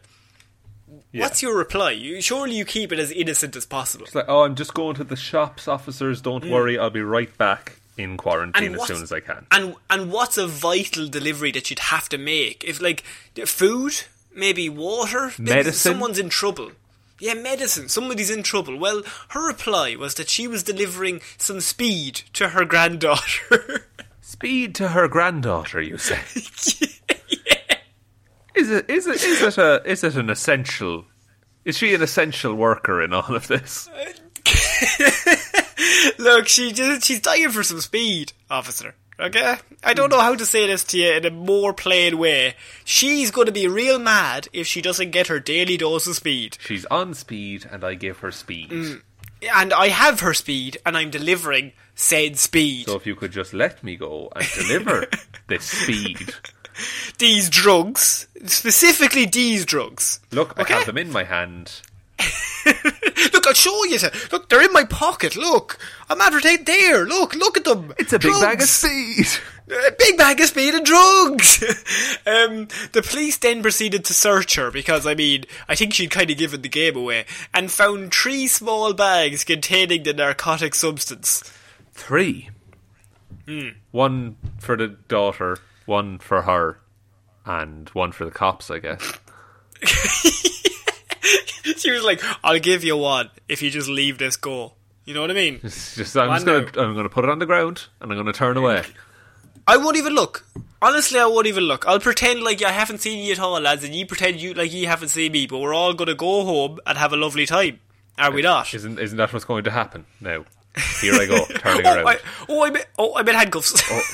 [1.13, 1.91] What's your reply?
[1.91, 4.05] You, surely you keep it as innocent as possible.
[4.05, 6.21] It's like, oh, I'm just going to the shops, officers.
[6.21, 6.51] Don't mm.
[6.51, 9.45] worry, I'll be right back in quarantine as soon as I can.
[9.51, 12.63] And and what's a vital delivery that you'd have to make?
[12.63, 13.01] If like
[13.45, 14.03] food,
[14.35, 15.93] maybe water, maybe Medicine?
[15.93, 16.71] someone's in trouble.
[17.19, 17.89] Yeah, medicine.
[17.89, 18.77] Somebody's in trouble.
[18.77, 23.87] Well, her reply was that she was delivering some speed to her granddaughter.
[24.21, 26.19] Speed to her granddaughter, you say?
[28.57, 31.05] Is it is it is it a is it an essential
[31.63, 33.89] Is she an essential worker in all of this?
[36.17, 38.95] Look, she just she's dying for some speed, officer.
[39.19, 39.55] Okay?
[39.83, 42.55] I don't know how to say this to you in a more plain way.
[42.83, 46.57] She's going to be real mad if she doesn't get her daily dose of speed.
[46.59, 48.69] She's on speed, and I give her speed.
[48.69, 49.01] Mm.
[49.55, 52.85] And I have her speed, and I'm delivering said speed.
[52.85, 55.07] So if you could just let me go and deliver
[55.47, 56.33] this speed.
[57.17, 60.19] these drugs, specifically these drugs.
[60.31, 60.73] Look, Okay.
[60.73, 61.81] I have them in my hand.
[63.33, 63.97] Look, I'll show you.
[64.31, 65.35] Look, they're in my pocket.
[65.35, 65.77] Look,
[66.09, 67.05] I'm advertising there.
[67.05, 67.93] Look, look at them.
[67.97, 68.69] It's a big bag of Drugs.
[68.69, 69.27] speed.
[69.69, 71.61] A big bag of speed and drugs.
[72.25, 76.31] um, the police then proceeded to search her because, I mean, I think she'd kind
[76.31, 81.43] of given the game away and found three small bags containing the narcotic substance.
[81.91, 82.49] Three.
[83.45, 83.69] Hmm.
[83.91, 85.57] One for the daughter,
[85.87, 86.79] one for her,
[87.45, 89.13] and one for the cops, I guess.
[91.77, 94.73] She was like, "I'll give you one if you just leave this go."
[95.05, 95.59] You know what I mean?
[95.63, 98.33] It's just I'm just gonna I'm gonna put it on the ground and I'm gonna
[98.33, 98.83] turn away.
[99.67, 100.45] I won't even look.
[100.81, 101.85] Honestly, I won't even look.
[101.87, 104.71] I'll pretend like I haven't seen you at all, lads, and you pretend you like
[104.71, 105.45] you haven't seen me.
[105.47, 107.79] But we're all gonna go home and have a lovely time,
[108.17, 108.73] are we not?
[108.73, 110.45] Isn't isn't that what's going to happen now?
[111.01, 112.07] Here I go, turning oh, around.
[112.07, 112.17] I,
[112.49, 113.81] oh, I'm in, oh, I'm in handcuffs.
[113.89, 114.01] Oh,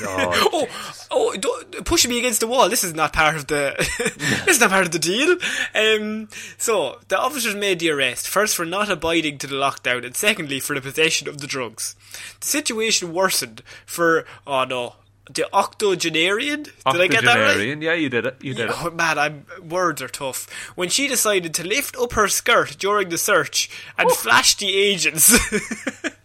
[0.52, 0.68] oh,
[1.10, 2.68] oh, oh, pushing me against the wall.
[2.68, 3.74] This is not part of the.
[4.44, 5.36] this is not part of the deal.
[5.74, 10.16] Um, so the officers made the arrest first for not abiding to the lockdown, and
[10.16, 11.96] secondly for the possession of the drugs.
[12.40, 14.94] The situation worsened for oh no,
[15.30, 16.64] the octogenarian.
[16.64, 17.42] Did I get that right?
[17.42, 18.36] Octogenarian, yeah, you did it.
[18.42, 18.76] You did it.
[18.78, 20.50] Oh man, I'm, words are tough.
[20.74, 25.34] When she decided to lift up her skirt during the search and flash the agents.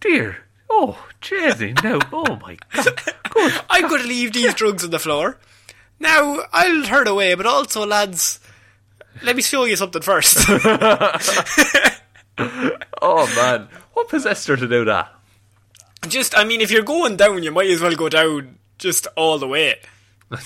[0.00, 0.38] Dear.
[0.68, 2.00] Oh, Jazzy, no.
[2.12, 3.02] Oh my god.
[3.30, 3.52] Good.
[3.70, 5.38] I'm going to leave these drugs on the floor.
[5.98, 8.40] Now, I'll turn away, but also, lads,
[9.22, 10.38] let me show you something first.
[13.02, 13.68] Oh man.
[13.92, 15.12] What possessed her to do that?
[16.08, 19.38] just, I mean, if you're going down, you might as well go down just all
[19.38, 19.76] the way.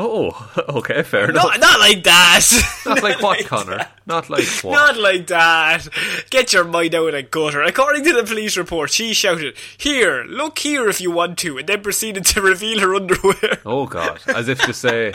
[0.00, 1.44] oh, okay, fair enough.
[1.44, 2.46] Not, not like that.
[2.86, 3.76] Not like what, like Connor?
[3.78, 3.92] that.
[4.06, 4.72] Not like what?
[4.72, 5.88] Not like that.
[6.30, 7.62] Get your mind out of the gutter.
[7.62, 11.68] According to the police report, she shouted, Here, look here if you want to, and
[11.68, 13.60] then proceeded to reveal her underwear.
[13.64, 14.20] Oh god.
[14.26, 15.12] As if to say,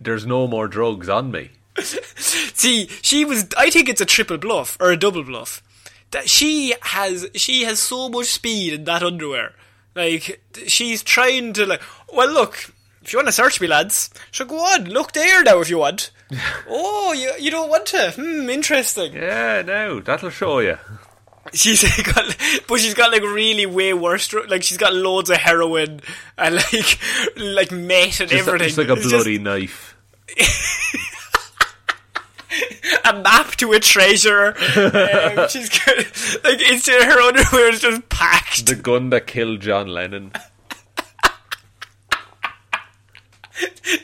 [0.00, 1.50] there's no more drugs on me.
[1.78, 3.46] See, she was.
[3.56, 5.62] I think it's a triple bluff or a double bluff.
[6.12, 9.52] That she has, she has so much speed in that underwear.
[9.94, 11.82] Like she's trying to like.
[12.12, 12.72] Well, look.
[13.06, 14.86] If you want to search me, lads, sure go on.
[14.86, 16.10] Look there now if you want.
[16.68, 18.10] oh, you you don't want to?
[18.10, 19.12] Hmm, interesting.
[19.12, 20.76] Yeah, no, that'll show you.
[21.54, 21.82] She's
[22.14, 24.32] got, but she's got like really way worse.
[24.48, 26.00] Like she's got loads of heroin
[26.36, 26.98] and like
[27.36, 28.66] like meth and Just, everything.
[28.66, 29.94] just like a It's just- bloody knife.
[33.04, 34.48] a map to a treasure.
[34.48, 35.96] um, she's got,
[36.44, 38.66] like it's her underwear is just packed.
[38.66, 40.32] The gun that killed John Lennon.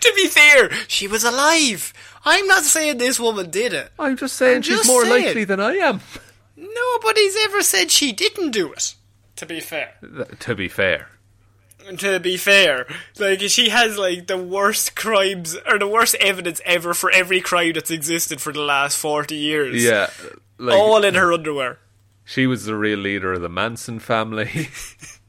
[0.01, 1.93] To be fair, she was alive.
[2.25, 3.91] I'm not saying this woman did it.
[3.99, 5.25] I'm just saying I'm she's just more saying.
[5.27, 6.01] likely than I am.
[6.57, 8.95] Nobody's ever said she didn't do it.
[9.37, 9.95] To be fair.
[10.01, 11.09] Th- To be fair.
[11.99, 12.87] To be fair,
[13.19, 17.73] like she has like the worst crimes or the worst evidence ever for every crime
[17.73, 19.83] that's existed for the last forty years.
[19.83, 20.09] Yeah.
[20.59, 21.79] Like, all in her underwear.
[22.25, 24.69] she was the real leader of the Manson family.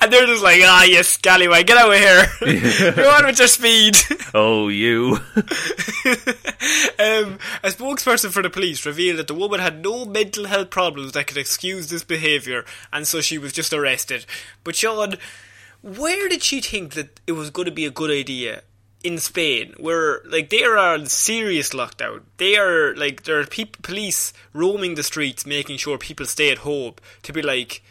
[0.00, 2.92] And they're just like, ah, you scallywag, get out of here.
[2.92, 3.96] Go on with your speed.
[4.34, 5.18] oh, you.
[6.98, 11.12] Um, a spokesperson for the police revealed that the woman had no mental health problems
[11.12, 14.24] that could excuse this behaviour, and so she was just arrested.
[14.62, 15.16] But Sean,
[15.80, 18.62] where did she think that it was going to be a good idea
[19.02, 22.22] in Spain, where like they are on serious lockdown?
[22.36, 26.94] They are like there are police roaming the streets, making sure people stay at home.
[27.22, 27.82] To be like,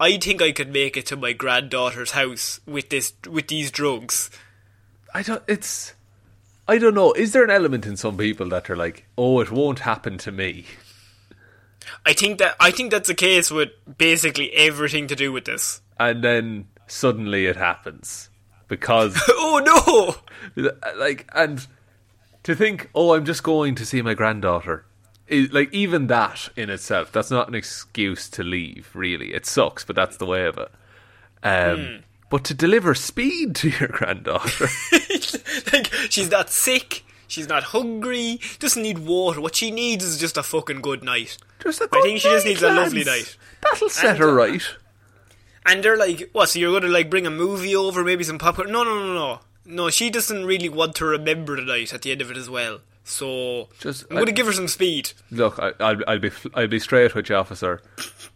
[0.00, 4.30] I think I could make it to my granddaughter's house with this with these drugs.
[5.14, 5.42] I don't.
[5.46, 5.94] It's.
[6.68, 7.12] I don't know.
[7.12, 10.30] Is there an element in some people that are like, oh, it won't happen to
[10.30, 10.66] me?
[12.04, 15.80] I think that I think that's the case with basically everything to do with this.
[15.98, 18.28] And then suddenly it happens.
[18.68, 20.16] Because, oh
[20.56, 20.70] no!
[20.96, 21.66] like, and
[22.42, 24.84] to think, oh, I'm just going to see my granddaughter.
[25.28, 29.34] Is, like, even that in itself, that's not an excuse to leave, really.
[29.34, 30.70] It sucks, but that's the way of it.
[31.42, 32.00] Um,
[32.30, 34.68] But to deliver speed to your granddaughter.
[35.72, 39.40] like she's not sick, she's not hungry, doesn't need water.
[39.40, 41.38] What she needs is just a fucking good night.
[41.60, 43.36] Just a I good I think she just night, needs a lovely night.
[43.62, 44.62] That'll set And, her uh, right.
[45.66, 46.48] And they're like, what?
[46.48, 48.72] So you're going to like bring a movie over, maybe some popcorn?
[48.72, 49.40] No, no, no, no.
[49.64, 52.48] No, she doesn't really want to remember the night at the end of it as
[52.48, 52.80] well.
[53.08, 55.12] So Just- I'm going to give her some speed.
[55.30, 57.80] Look, I, I'll, I'll be I'll be straight with you, officer,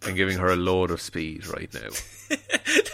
[0.07, 1.91] and giving her a load of speed right now.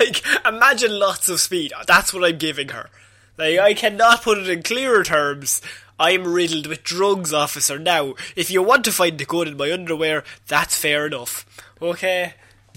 [0.00, 1.72] like, imagine lots of speed.
[1.86, 2.90] That's what I'm giving her.
[3.36, 5.62] Like, I cannot put it in clearer terms.
[6.00, 7.78] I'm riddled with drugs, officer.
[7.78, 11.46] Now, if you want to find the gun in my underwear, that's fair enough.
[11.80, 12.34] Okay?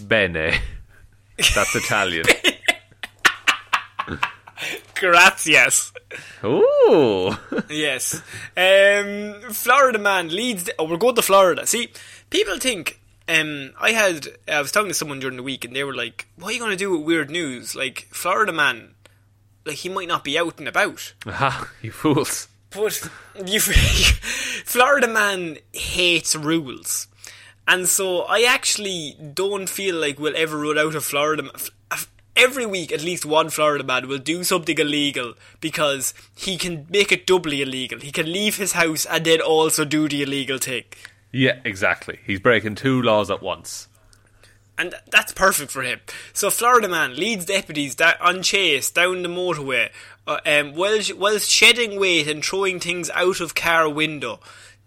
[0.07, 0.59] Bene.
[1.55, 2.25] That's Italian.
[4.95, 5.90] Gracias.
[6.43, 7.35] Ooh.
[7.69, 8.21] yes.
[8.57, 10.65] Um, Florida man leads.
[10.65, 11.65] The, oh, we're going to Florida.
[11.67, 11.89] See,
[12.29, 12.99] people think.
[13.27, 14.27] Um, I had.
[14.47, 16.59] I was talking to someone during the week, and they were like, "What are you
[16.59, 17.75] going to do with weird news?
[17.75, 18.95] Like Florida man,
[19.65, 22.47] like he might not be out and about." Aha, you fools.
[22.71, 23.09] But
[23.45, 23.59] you,
[24.65, 27.07] Florida man hates rules,
[27.67, 31.49] and so I actually don't feel like we'll ever run out of Florida.
[32.35, 36.13] Ma- f- f- Every week, at least one Florida man will do something illegal because
[36.35, 37.99] he can make it doubly illegal.
[37.99, 40.83] He can leave his house and then also do the illegal thing.
[41.31, 42.19] Yeah, exactly.
[42.25, 43.87] He's breaking two laws at once.
[44.77, 45.99] And that's perfect for him.
[46.33, 49.89] So Florida man leads deputies da- on chase down the motorway
[50.25, 54.39] uh, um, while, while shedding weight and throwing things out of car window.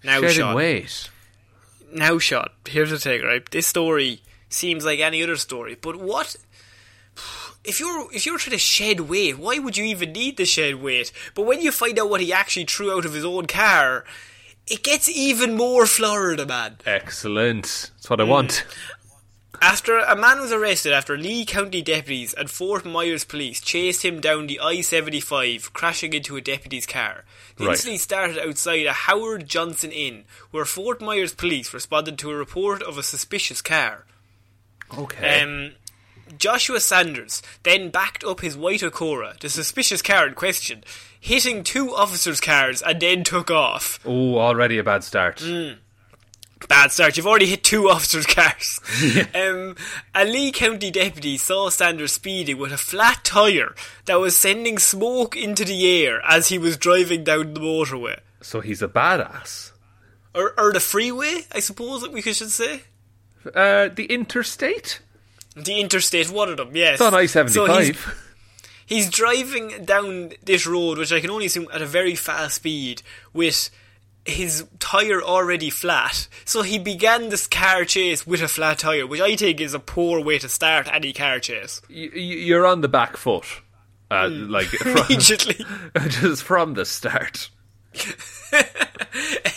[0.02, 1.10] Now, Shedding Sean, weight.
[1.92, 2.52] now, shot.
[2.68, 3.48] here's the thing, right?
[3.50, 6.36] This story seems like any other story, but what
[7.64, 9.38] if you're if you're trying to shed weight?
[9.38, 11.10] Why would you even need to shed weight?
[11.34, 14.04] But when you find out what he actually threw out of his own car,
[14.66, 16.76] it gets even more Florida, man.
[16.86, 17.90] Excellent.
[17.96, 18.64] That's what I want.
[19.62, 24.20] After a man was arrested after Lee County deputies and Fort Myers police chased him
[24.20, 27.24] down the I-75, crashing into a deputy's car.
[27.56, 27.72] The Right.
[27.72, 32.82] incident started outside a Howard Johnson Inn, where Fort Myers police responded to a report
[32.82, 34.04] of a suspicious car.
[34.98, 35.40] Okay.
[35.40, 35.76] Um,
[36.38, 40.84] Joshua Sanders then backed up his white Acura, the suspicious car in question,
[41.20, 43.98] hitting two officers' cars and then took off.
[44.04, 45.38] oh, already a bad start.
[45.38, 45.76] Mm.
[46.68, 47.16] Bad start.
[47.16, 48.80] You've already hit two officers' cars.
[49.34, 49.76] um,
[50.14, 53.74] a Lee County deputy saw Sanders speeding with a flat tyre
[54.06, 58.18] that was sending smoke into the air as he was driving down the motorway.
[58.40, 59.72] So he's a badass.
[60.34, 62.82] Or, or the freeway, I suppose that we should say.
[63.54, 65.00] Uh, the interstate?
[65.56, 66.94] The interstate, one of them, yes.
[66.94, 68.34] It's on I So he's, 75.
[68.86, 73.02] he's driving down this road, which I can only assume at a very fast speed,
[73.32, 73.70] with
[74.24, 76.28] his tyre already flat.
[76.44, 79.78] So he began this car chase with a flat tyre, which I think is a
[79.78, 81.82] poor way to start any car chase.
[81.88, 83.44] You're on the back foot.
[84.10, 85.64] Uh, like, from, Immediately.
[86.08, 87.50] just from the start.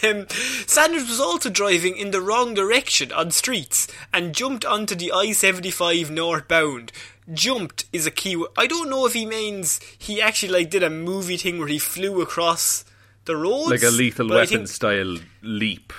[0.03, 0.27] Um,
[0.67, 5.31] Sanders was also driving in the wrong direction on streets and jumped onto the I
[5.31, 6.91] 75 northbound.
[7.33, 8.35] Jumped is a key.
[8.35, 11.67] wo- I don't know if he means he actually like did a movie thing where
[11.67, 12.85] he flew across
[13.25, 15.91] the roads, Like a lethal weapon style leap.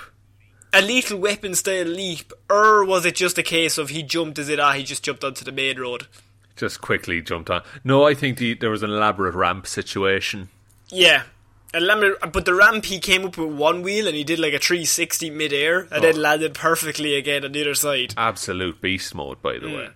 [0.71, 4.47] A lethal weapon style leap, or was it just a case of he jumped as
[4.49, 6.07] it ah he just jumped onto the main road?
[6.55, 7.61] Just quickly jumped on.
[7.83, 10.49] No, I think the, there was an elaborate ramp situation.
[10.89, 11.23] Yeah.
[11.71, 15.29] But the ramp he came up with one wheel and he did like a 360
[15.29, 16.19] mid-air and then Oh.
[16.19, 18.13] landed perfectly again on the other side.
[18.17, 19.73] Absolute beast mode, by the Hmm.
[19.75, 19.89] way.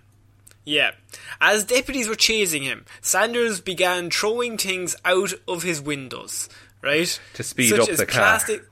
[0.64, 0.92] Yeah.
[1.40, 6.48] As deputies were chasing him, Sanders began throwing things out of his windows,
[6.80, 7.18] right?
[7.34, 8.20] To speed such up as the car.
[8.22, 8.64] Plastic,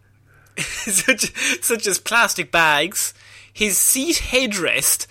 [0.58, 1.32] such,
[1.62, 3.12] such as plastic bags,
[3.52, 5.06] his seat headrest,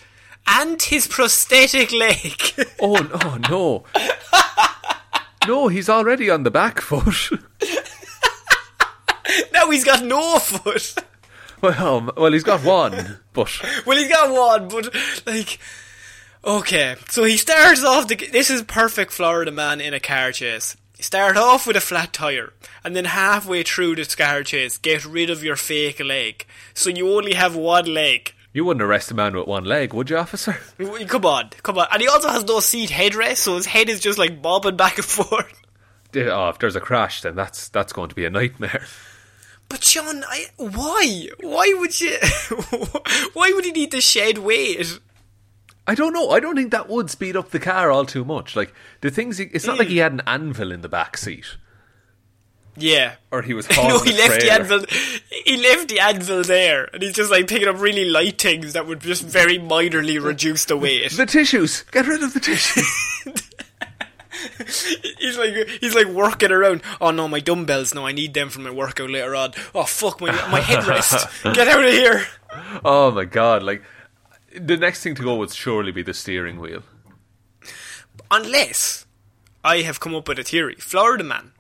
[0.47, 2.41] and his prosthetic leg.
[2.79, 3.83] Oh, no, no.
[5.47, 7.29] no, he's already on the back foot.
[9.53, 10.95] now he's got no foot.
[11.61, 13.51] well, well, he's got one, but
[13.85, 14.93] Well, he's got one, but
[15.25, 15.59] like,
[16.43, 16.95] okay.
[17.09, 18.07] So he starts off.
[18.07, 20.75] The, this is perfect Florida man in a car chase.
[20.99, 22.53] Start off with a flat tire,
[22.83, 27.11] and then halfway through the car chase, get rid of your fake leg, so you
[27.15, 28.33] only have one leg.
[28.53, 30.57] you wouldn't arrest a man with one leg, would you, officer?
[31.07, 31.87] Come on, come on.
[31.91, 34.97] And he also has no seat headrest, so his head is just like bobbing back
[34.97, 35.59] and forth.
[36.15, 38.85] Oh, if there's a crash, then that's that's going to be a nightmare.
[39.71, 41.29] But Sean, I, why?
[41.39, 42.17] Why would you?
[43.33, 44.99] why would he need to shed weight?
[45.87, 46.29] I don't know.
[46.29, 48.53] I don't think that would speed up the car all too much.
[48.53, 50.03] Like the things, he, it's not like he mm.
[50.03, 51.55] had an anvil in the back seat,
[52.75, 53.15] Yeah.
[53.31, 53.69] or he was.
[53.77, 54.83] no, he left the anvil.
[55.45, 58.85] He left the anvil there, and he's just like picking up really light things that
[58.85, 61.11] would just very minorly reduce the weight.
[61.13, 61.83] The tissues.
[61.91, 62.87] Get rid of the tissues.
[65.19, 66.81] he's like he's like working around.
[66.99, 67.93] Oh no, my dumbbells.
[67.93, 69.53] No, I need them for my workout later on.
[69.75, 71.27] Oh fuck, my my headrest.
[71.53, 72.25] Get out of here.
[72.83, 73.63] oh my god!
[73.63, 73.83] Like
[74.55, 76.83] the next thing to go would surely be the steering wheel.
[78.29, 79.05] Unless
[79.63, 80.75] I have come up with a theory.
[80.75, 81.51] Florida man.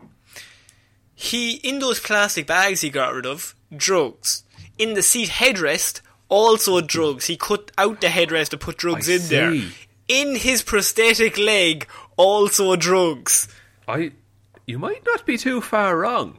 [1.13, 4.43] he in those plastic bags he got rid of drugs.
[4.77, 7.25] In the seat headrest, also drugs.
[7.27, 9.69] He cut out the headrest to put drugs I in there.
[10.07, 11.87] In his prosthetic leg,
[12.21, 13.47] also drugs.
[13.87, 14.11] I,
[14.65, 16.37] you might not be too far wrong.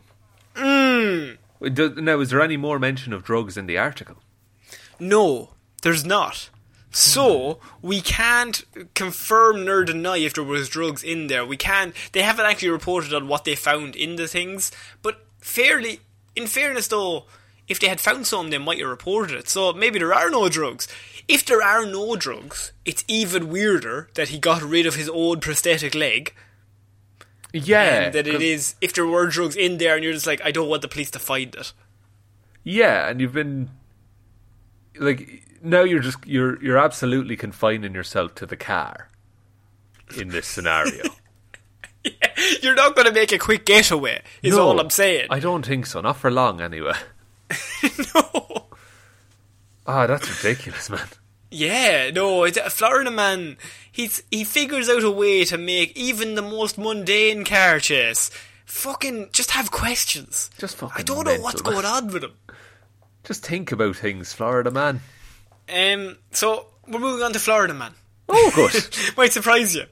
[0.55, 1.39] Mm.
[1.61, 4.17] Now, is there any more mention of drugs in the article?
[4.99, 5.51] No,
[5.83, 6.51] there's not.
[6.91, 8.65] So we can't
[8.95, 11.45] confirm nor deny if there was drugs in there.
[11.47, 11.95] We can't.
[12.13, 14.71] They haven't actually reported on what they found in the things.
[15.03, 16.01] But fairly,
[16.37, 17.25] in fairness, though,
[17.69, 19.49] if they had found some, they might have reported it.
[19.49, 20.89] So maybe there are no drugs.
[21.29, 25.41] If there are no drugs, it's even weirder that he got rid of his old
[25.41, 26.35] prosthetic leg.
[27.53, 30.41] Yeah, and that it is, if there were drugs in there, and you're just like,
[30.43, 31.73] I don't want the police to find it.
[32.65, 33.69] Yeah, and you've been
[34.99, 39.09] like now you're just you're you're absolutely confining yourself to the car
[40.17, 41.05] in this scenario.
[42.63, 44.23] You're not going to make a quick getaway.
[44.43, 45.29] Is No, all I'm saying.
[45.31, 46.01] I don't think so.
[46.01, 46.95] Not for long, anyway.
[48.15, 48.67] no.
[49.87, 51.07] Ah, that's ridiculous, man.
[51.51, 53.57] Yeah, no, it's a Florida man.
[53.91, 58.31] He's he figures out a way to make even the most mundane car chase
[58.65, 60.51] fucking just have questions.
[60.59, 60.97] Just fucking.
[60.99, 62.33] I don't know what's mental, going on with him.
[63.25, 65.01] Just think about things, Florida man.
[65.73, 67.93] Um, so we're moving on to Florida man.
[68.29, 68.97] Oh, good.
[69.19, 69.85] Might surprise you.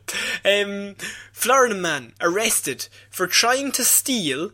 [0.44, 0.94] Um,
[1.32, 4.52] Florida man arrested for trying to steal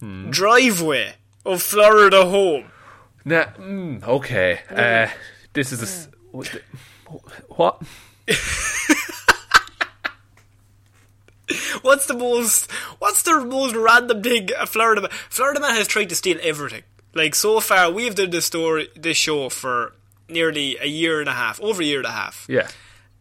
[0.00, 0.30] Hmm.
[0.30, 1.12] driveway
[1.44, 2.70] of Florida home.
[3.24, 4.60] Nah, mm, okay.
[4.68, 5.08] Uh,
[5.52, 6.10] this is a.
[7.48, 7.82] What?
[11.82, 12.70] What's the most?
[12.98, 15.10] What's the most random thing a Florida man?
[15.28, 16.82] Florida man has tried to steal everything.
[17.14, 19.94] Like so far, we've done this story, this show for
[20.28, 22.46] nearly a year and a half, over a year and a half.
[22.48, 22.68] Yeah.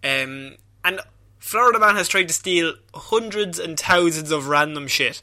[0.03, 0.55] Um,
[0.86, 1.01] and
[1.39, 5.22] Florida man has tried to steal hundreds and thousands of random shit.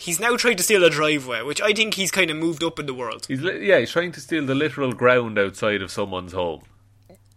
[0.00, 2.78] He's now tried to steal a driveway, which I think he's kind of moved up
[2.78, 3.26] in the world.
[3.26, 3.78] He's li- yeah.
[3.80, 6.62] He's trying to steal the literal ground outside of someone's home.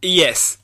[0.02, 0.60] Yes.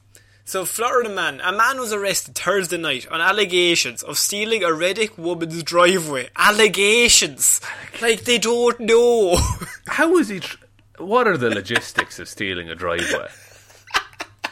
[0.46, 5.18] So, Florida man, a man was arrested Thursday night on allegations of stealing a Reddick
[5.18, 6.30] woman's driveway.
[6.38, 7.60] Allegations,
[8.02, 9.38] like they don't know.
[9.88, 10.40] How is he?
[10.40, 10.58] Tr-
[11.00, 13.28] what are the logistics of stealing a driveway?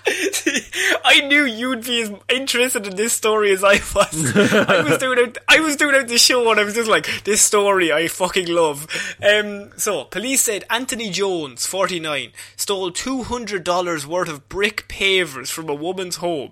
[1.03, 4.36] I knew you'd be as interested in this story as I was.
[4.36, 7.24] I was doing out, I was doing out the show and I was just like,
[7.24, 8.88] this story I fucking love.
[9.22, 15.74] Um, so, police said Anthony Jones, 49, stole $200 worth of brick pavers from a
[15.76, 16.51] woman's home.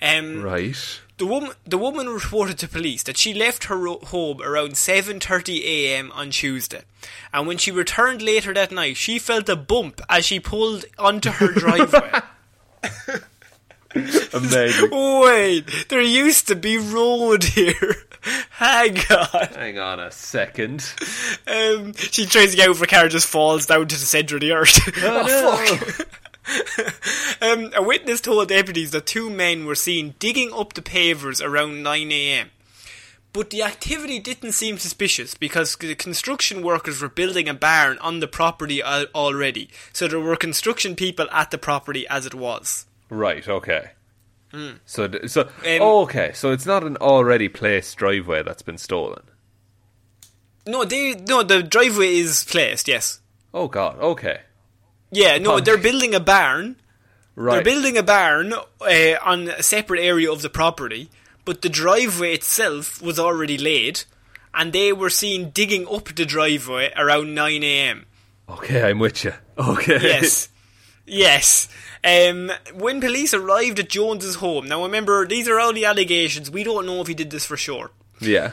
[0.00, 1.00] Um, Right.
[1.18, 5.62] The woman, the woman reported to police that she left her ro- home around 7:30
[5.64, 6.10] a.m.
[6.12, 6.82] on Tuesday,
[7.32, 11.30] and when she returned later that night, she felt a bump as she pulled onto
[11.30, 12.10] her driveway.
[14.34, 14.90] Amazing.
[14.90, 17.96] Wait, there used to be road here.
[18.50, 19.48] Hang on.
[19.48, 20.92] Hang on a second.
[21.46, 24.36] Um, she tries to get over of her car, just falls down to the centre
[24.36, 24.80] of the earth.
[25.02, 27.42] oh, fuck.
[27.42, 31.84] um, a witness told deputies that two men were seen digging up the pavers around
[31.84, 32.48] 9am.
[33.32, 38.20] But the activity didn't seem suspicious because the construction workers were building a barn on
[38.20, 39.70] the property already.
[39.92, 42.86] So there were construction people at the property as it was.
[43.08, 43.48] Right.
[43.48, 43.92] Okay.
[44.52, 44.72] Hmm.
[44.84, 46.32] So so oh, okay.
[46.34, 49.22] So it's not an already placed driveway that's been stolen.
[50.66, 52.86] No, they no the driveway is placed.
[52.86, 53.20] Yes.
[53.54, 53.98] Oh God.
[53.98, 54.40] Okay.
[55.10, 55.38] Yeah.
[55.38, 56.76] No, they're building a barn.
[57.34, 57.54] Right.
[57.54, 61.08] They're building a barn uh, on a separate area of the property,
[61.44, 64.04] but the driveway itself was already laid,
[64.54, 68.06] and they were seen digging up the driveway around 9 a.m.
[68.48, 69.32] Okay, I'm with you.
[69.58, 69.98] Okay.
[70.00, 70.48] Yes.
[71.06, 71.68] Yes.
[72.04, 76.50] Um, when police arrived at Jones's home, now remember, these are all the allegations.
[76.50, 77.90] We don't know if he did this for sure.
[78.20, 78.52] Yeah.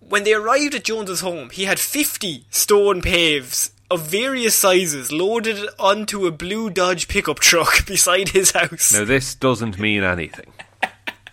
[0.00, 5.68] When they arrived at Jones's home, he had 50 stone paves of various sizes loaded
[5.78, 8.92] onto a blue Dodge pickup truck beside his house.
[8.92, 10.52] Now this doesn't mean anything.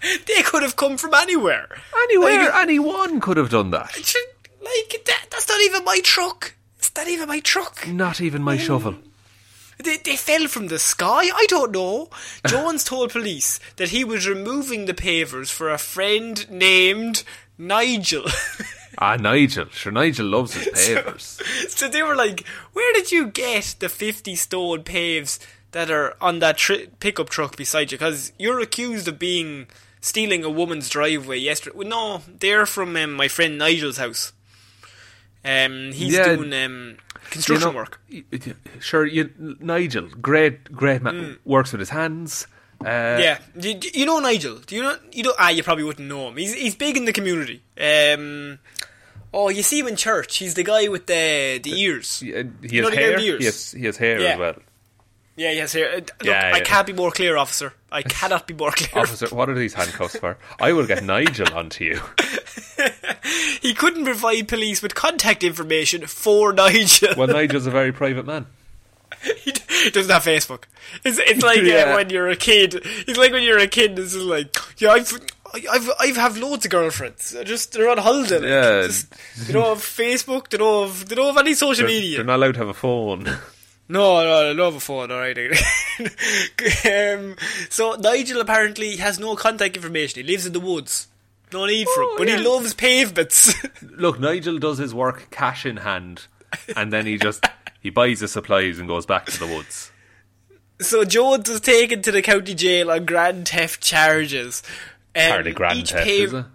[0.28, 1.68] They could have come from anywhere.
[2.04, 3.92] Anywhere, Like, anyone could have done that.
[4.62, 6.56] like that, that's not even my truck.
[6.78, 7.88] It's not even my truck.
[7.88, 8.96] Not even my shovel.
[9.84, 11.30] They, they fell from the sky?
[11.34, 12.10] I don't know.
[12.48, 17.24] Jones told police that he was removing the pavers for a friend named
[17.58, 18.26] Nigel.
[19.02, 19.68] Ah, Nigel.
[19.72, 21.70] Sure, Nigel loves his pavers.
[21.70, 25.40] so they were like, Where did you get the 50 stone paves
[25.72, 27.98] that are on that tri- pickup truck beside you?
[27.98, 29.68] Because you're accused of being
[30.02, 31.78] stealing a woman's driveway yesterday.
[31.86, 34.34] No, they're from um, my friend Nigel's house.
[35.44, 36.36] Um, he's Yeah.
[36.36, 36.98] doing um,
[37.30, 38.02] construction You know, work.
[38.82, 39.30] Sure, you,
[39.60, 41.38] Nigel, great, great man.
[41.46, 42.48] Works with his hands.
[42.82, 44.56] Uh, yeah, you, you know Nigel.
[44.66, 44.98] Do you know?
[45.12, 45.34] You know?
[45.38, 46.38] Ah, you probably wouldn't know him.
[46.38, 47.62] He's he's big in the community.
[47.80, 48.60] Um,
[49.32, 50.38] Oh, you see him in church.
[50.38, 52.20] He's the guy with the the ears.
[52.22, 53.20] He, uh, he You has know the guy with hair.
[53.20, 53.40] ears?
[53.40, 54.30] He has, he has hair Yeah.
[54.30, 54.56] as well.
[55.36, 55.74] Yeah, yes.
[55.74, 55.90] Here.
[55.92, 57.74] Uh, Look, Yeah, I can't be more clear, officer.
[57.92, 59.04] I cannot be more clear.
[59.04, 60.38] Officer, what are these handcuffs for?
[60.60, 62.02] I will get Nigel onto you.
[63.62, 67.10] He couldn't provide police with contact information for Nigel.
[67.18, 68.46] Well, Nigel's a very private man.
[69.44, 69.52] he
[69.92, 70.64] doesn't have Facebook.
[71.04, 71.92] It's it's like Yeah.
[71.92, 72.76] uh, when you're a kid.
[72.84, 74.00] It's like when you're a kid.
[74.00, 75.12] It's like yeah, I've
[75.70, 77.32] I've I've have loads of girlfriends.
[77.32, 78.42] They're just they're on holiday.
[78.50, 78.88] Yeah.
[78.88, 79.14] just,
[79.46, 80.50] they don't have Facebook.
[80.50, 82.18] They don't have they don't have any social They're, media.
[82.18, 83.26] they're not allowed to have a phone.
[83.92, 85.36] No, no, I love a phone, alright.
[86.86, 87.36] um,
[87.70, 90.24] so Nigel apparently has no contact information.
[90.24, 91.08] He lives in the woods.
[91.52, 92.18] No need for Oh, it.
[92.20, 92.38] But yeah.
[92.38, 93.54] he loves pavements.
[93.82, 96.28] Look, Nigel does his work cash in hand,
[96.76, 97.44] and then he just
[97.82, 99.92] he buys the supplies and goes back to the woods.
[100.80, 104.62] so Jones was taken to the county jail on grand theft charges.
[105.16, 106.46] Um, Hardly grand theft, pav- is it?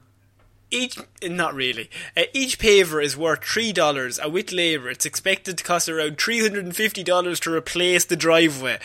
[0.75, 1.89] Each, not really.
[2.17, 6.19] Uh, each paver is worth three dollars, A with labour, it's expected to cost around
[6.19, 8.79] three hundred and fifty dollars to replace the driveway.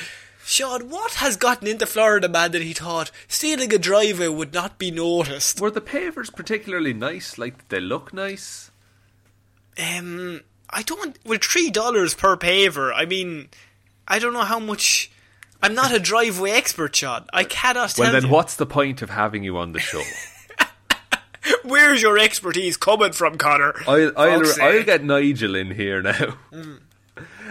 [0.46, 4.80] Sean, what has gotten into Florida man that he thought stealing a driveway would not
[4.80, 5.60] be noticed?
[5.62, 7.38] Were the pavers particularly nice?
[7.38, 8.72] Like, they look nice?
[9.78, 11.18] Um, I don't.
[11.26, 13.50] With three dollars per paver, I mean,
[14.08, 15.12] I don't know how much.
[15.62, 17.26] I'm not a driveway expert, Sean.
[17.34, 18.30] I cannot tell Well, then you.
[18.30, 20.02] what's the point of having you on the show?
[21.64, 23.74] Where's your expertise coming from, Connor?
[23.88, 26.38] I'll, I'll, I'll get Nigel in here now.
[26.52, 26.76] Hmm.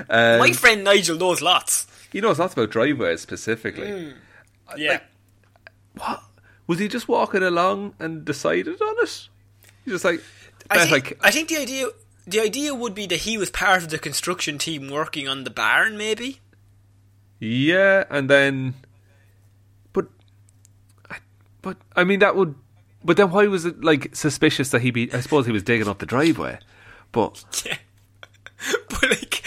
[0.09, 1.86] Um, My friend Nigel knows lots.
[2.12, 3.91] he knows lots about driveways specifically.
[3.91, 4.11] Hmm.
[4.68, 5.01] Uh, yeah.
[5.95, 6.22] What?
[6.66, 9.28] Was he just walking along and decided on it?
[9.84, 10.22] He's just like,
[10.70, 11.86] I think, I I think the idea
[12.26, 15.51] the idea would be that he was part of the construction team working on the
[15.51, 16.41] barn, maybe.
[17.41, 18.74] Yeah, and then,
[19.95, 20.09] but,
[21.62, 22.55] but I mean that would,
[23.09, 25.11] but then why was it like suspicious that he be?
[25.13, 26.59] I suppose he was digging up the driveway,
[27.11, 27.79] but Yeah.
[28.91, 29.43] but like,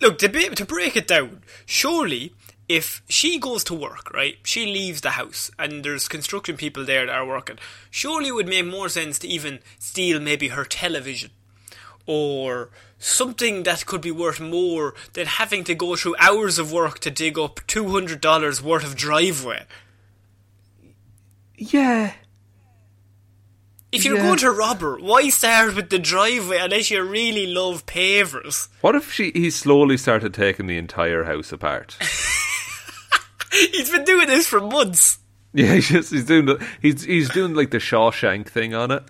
[0.00, 1.42] look to be, to break it down.
[1.66, 2.34] Surely,
[2.68, 7.04] if she goes to work, right, she leaves the house, and there's construction people there
[7.06, 7.58] that are working.
[7.90, 11.30] Surely, it would make more sense to even steal maybe her television,
[12.06, 17.00] or something that could be worth more than having to go through hours of work
[17.00, 19.66] to dig up two hundred dollars worth of driveway.
[21.58, 22.12] yeah,
[23.92, 24.22] If you're Yeah.
[24.22, 28.68] going to rob her, why start with the driveway unless you really love pavers?
[28.80, 31.96] What if she he slowly started taking the entire house apart?
[33.52, 35.18] He's been doing this for months.
[35.52, 39.02] yeah, he's just he's doing the, he's he's doing like the Shawshank thing on it.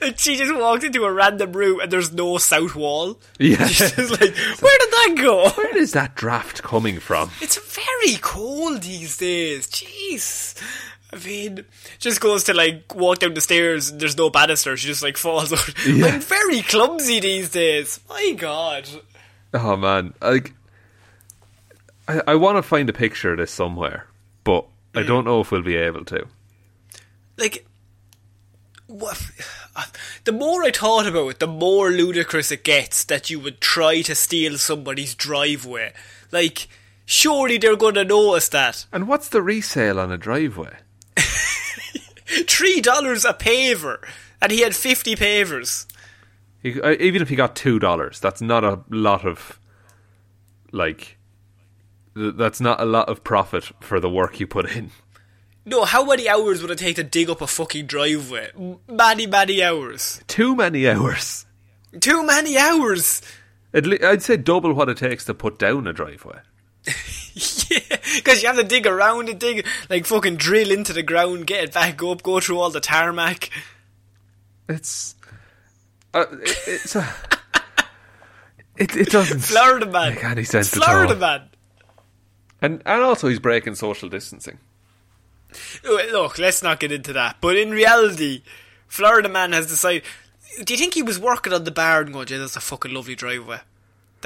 [0.00, 3.18] Like she just walked into a random room and there's no south wall.
[3.40, 3.66] Yeah.
[3.66, 5.48] She's just like, where did that go?
[5.50, 7.30] Where is that draft coming from?
[7.40, 9.66] It's very cold these days.
[9.66, 10.54] Jeez.
[11.24, 11.64] Mean,
[11.98, 14.76] just goes to like walk down the stairs and there's no banister.
[14.76, 15.74] She just like falls out.
[15.86, 16.06] Yeah.
[16.06, 18.00] I'm very clumsy these days.
[18.08, 18.88] My god.
[19.54, 20.52] Oh man, like
[22.08, 24.06] I, I want to find a picture of this somewhere,
[24.44, 25.06] but I mm.
[25.06, 26.26] don't know if we'll be able to.
[27.36, 27.66] like
[28.86, 29.20] what
[30.24, 34.02] the more I thought about it, the more ludicrous it gets that you would try
[34.02, 35.92] to steal somebody's driveway.
[36.32, 36.68] Like,
[37.04, 38.86] surely they're going to notice that.
[38.92, 40.76] And what's the resale on a driveway?
[42.48, 43.98] Three dollars a paver,
[44.42, 45.86] and he had fifty pavers.
[46.62, 49.58] He, uh, even if he got two dollars, that's not a lot of
[50.72, 51.16] like.
[52.14, 54.90] th- That's not a lot of profit for the work you put in.
[55.64, 58.50] No, how many hours would it take to dig up a fucking driveway?
[58.88, 60.20] Many, many hours.
[60.28, 61.44] Too many hours.
[62.00, 63.20] Too many hours.
[63.72, 66.38] Le- I'd say double what it takes to put down a driveway.
[67.70, 71.46] Yeah, because you have to dig around and dig, like fucking drill into the ground,
[71.46, 73.50] get it back up, go through all the tarmac.
[74.68, 75.14] It's.
[76.14, 77.06] Uh, it, it's a.
[78.78, 80.14] It, it doesn't Florida man.
[80.14, 81.38] make any sense It's Florida at all.
[81.38, 81.48] man.
[82.62, 84.58] And and also he's breaking social distancing.
[85.84, 87.36] Oh, Look, let's not get into that.
[87.40, 88.42] But in reality,
[88.86, 90.04] Florida man has decided.
[90.64, 92.92] Do you think he was working on the bar and going, "Yeah, that's a fucking
[92.94, 93.60] lovely driveway.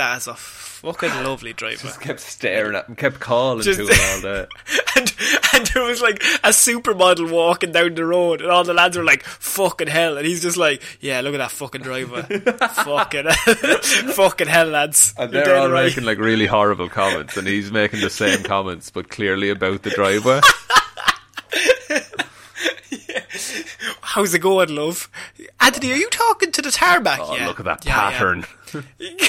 [0.01, 3.87] That is a fucking lovely driveway." Just kept staring at him, kept calling Just- to
[3.87, 4.47] him all day.
[4.97, 5.15] and
[5.53, 9.05] and there was like a supermodel walking down the road, and all the lads were
[9.05, 12.23] like, "Fucking hell!" And he's just like, "Yeah, look at that fucking driver.
[12.85, 13.29] fucking,
[14.15, 18.01] fucking hell, lads." And they're all right." making like really horrible comments, and he's making
[18.01, 20.41] the same comments, but clearly about the driveway.
[24.01, 25.09] How's it going, love?
[25.61, 27.21] Anthony, are you talking to the tarmac?
[27.23, 27.47] Oh, yeah.
[27.47, 28.11] look at that Yeah,
[28.99, 29.29] yeah.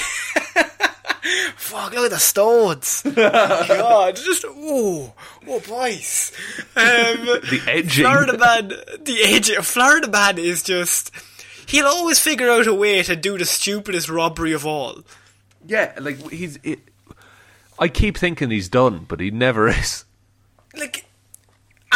[1.56, 3.02] Fuck, look at the stones.
[3.14, 5.12] God, just, oh,
[5.46, 6.32] oh, boys.
[6.74, 6.84] Um,
[7.50, 8.04] The edging.
[8.04, 11.12] Florida man, the edge, Florida man is just,
[11.68, 15.02] he'll always figure out a way to do the stupidest robbery of all.
[15.66, 16.58] Yeah, like he's.
[16.64, 16.80] It,
[17.78, 20.04] I keep thinking he's done, but he never is.
[20.74, 21.04] Like,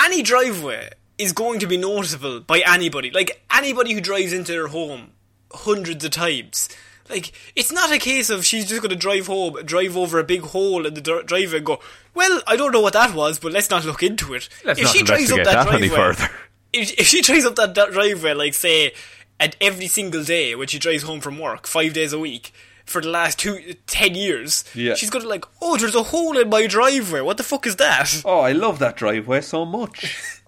[0.05, 3.11] any driveway is going to be noticeable by anybody.
[3.11, 5.13] Like, anybody who drives into their home
[5.53, 6.69] hundreds of times.
[7.09, 10.25] Like, it's not a case of she's just going to drive home, drive over a
[10.25, 11.81] big hole in the dr- driveway and go,
[12.15, 14.49] well, I don't know what that was, but let's not look into it.
[14.65, 16.29] Let's not investigate that any further.
[16.73, 18.93] If, if she drives up that, that driveway, like, say,
[19.39, 22.53] at every single day when she drives home from work, five days a week,
[22.85, 24.95] for the last two, ten years, Yeah.
[24.95, 27.21] she's going to like, oh, there's a hole in my driveway.
[27.21, 28.23] What the fuck is that?
[28.25, 30.41] Oh, I love that driveway so much.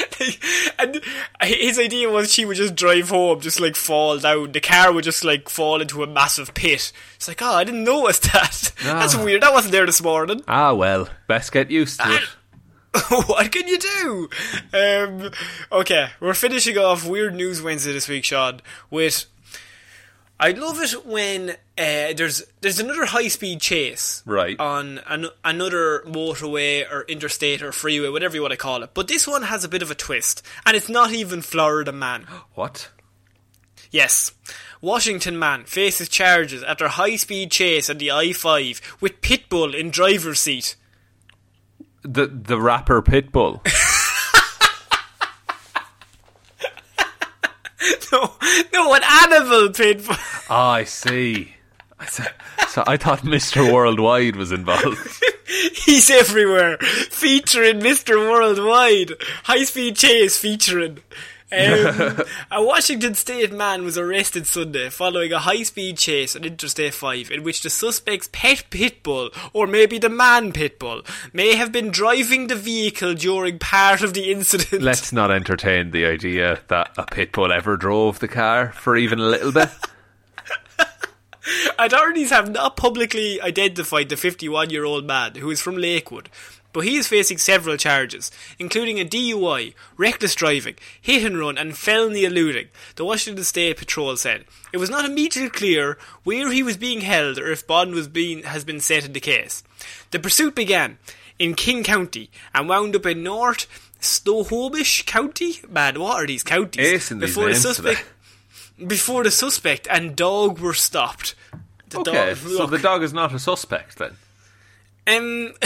[0.78, 1.00] and
[1.42, 4.52] his idea was she would just drive home, just like fall down.
[4.52, 6.92] The car would just like fall into a massive pit.
[7.16, 8.72] It's like, oh, I didn't notice that.
[8.82, 9.24] That's Ah.
[9.24, 9.42] weird.
[9.42, 10.42] That wasn't there this morning.
[10.48, 12.22] ah, well, best get used to it.
[13.26, 14.28] what can you do?
[14.74, 15.30] Um,
[15.70, 19.26] okay, we're finishing off Weird News Wednesday this week, Sean, with.
[20.44, 21.54] I love it when uh,
[22.16, 24.58] there's there's another high speed chase Right.
[24.58, 28.90] on an, another motorway or interstate or freeway, whatever you want to call it.
[28.92, 32.26] But this one has a bit of a twist, and it's not even Florida man.
[32.54, 32.90] What?
[33.92, 34.32] Yes.
[34.80, 39.90] Washington man faces charges after high speed chase on the I 5 with Pitbull in
[39.90, 40.74] driver's seat.
[42.02, 43.60] The the rapper Pitbull.
[48.12, 48.34] No,
[48.72, 50.16] no, an animal Pitbull.
[50.50, 51.54] Ah, I see.
[52.68, 53.72] So I thought Mr.
[53.72, 54.98] Worldwide was involved.
[55.74, 58.16] He's everywhere, featuring Mr.
[58.30, 59.12] Worldwide.
[59.44, 60.98] High speed chase featuring.
[61.52, 66.94] Um, a Washington State man was arrested Sunday following a high speed chase on Interstate
[66.94, 71.90] 5 in which the suspect's pet pitbull, or maybe the man pitbull, may have been
[71.90, 74.82] driving the vehicle during part of the incident.
[74.82, 79.28] Let's not entertain the idea that a Pitbull ever drove the car for even a
[79.28, 79.68] little bit.
[81.78, 86.30] Authorities have not publicly identified the 51 year old man, who is from Lakewood,
[86.72, 91.76] but he is facing several charges, including a DUI, reckless driving, hit and run, and
[91.76, 94.44] felony eluding, the Washington State Patrol said.
[94.72, 98.42] It was not immediately clear where he was being held or if bond was being,
[98.44, 99.62] has been set in the case.
[100.10, 100.98] The pursuit began
[101.38, 103.66] in King County and wound up in North
[104.00, 105.60] Snohomish County.
[105.68, 107.08] Man, what are these counties?
[107.08, 108.04] These Before the suspect,
[108.86, 111.34] before the suspect and dog were stopped.
[111.90, 114.16] The Okay, dog, so the dog is not a suspect then.
[115.06, 115.52] Um,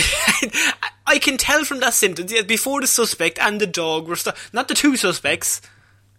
[1.06, 4.52] I can tell from that sentence, yes, before the suspect and the dog were stopped.
[4.52, 5.60] Not the two suspects,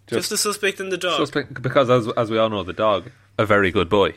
[0.06, 1.18] just, the suspect and the dog.
[1.18, 4.14] Suspect because, as as we all know, the dog a very good boy.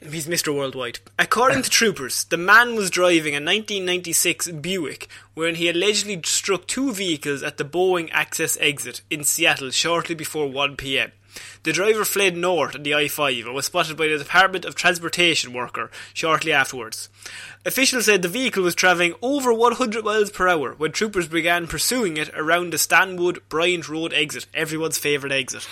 [0.00, 0.54] He's Mr.
[0.54, 0.98] Worldwide.
[1.18, 6.92] According to troopers, the man was driving a 1996 Buick when he allegedly struck two
[6.92, 11.12] vehicles at the Boeing Access exit in Seattle shortly before 1 pm.
[11.62, 14.74] The driver fled north on the I 5 and was spotted by the Department of
[14.74, 17.08] Transportation worker shortly afterwards.
[17.64, 22.16] Officials said the vehicle was travelling over 100 miles per hour when troopers began pursuing
[22.16, 25.68] it around the Stanwood Bryant Road exit, everyone's favourite exit.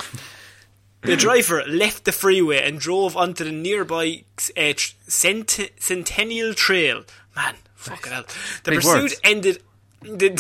[1.03, 4.25] The driver left the freeway and drove onto the nearby
[4.57, 4.73] uh,
[5.09, 7.05] Cent- Centennial Trail.
[7.35, 8.25] Man, fucking hell.
[8.65, 9.21] The Big pursuit words.
[9.25, 9.63] ended.
[10.03, 10.31] The,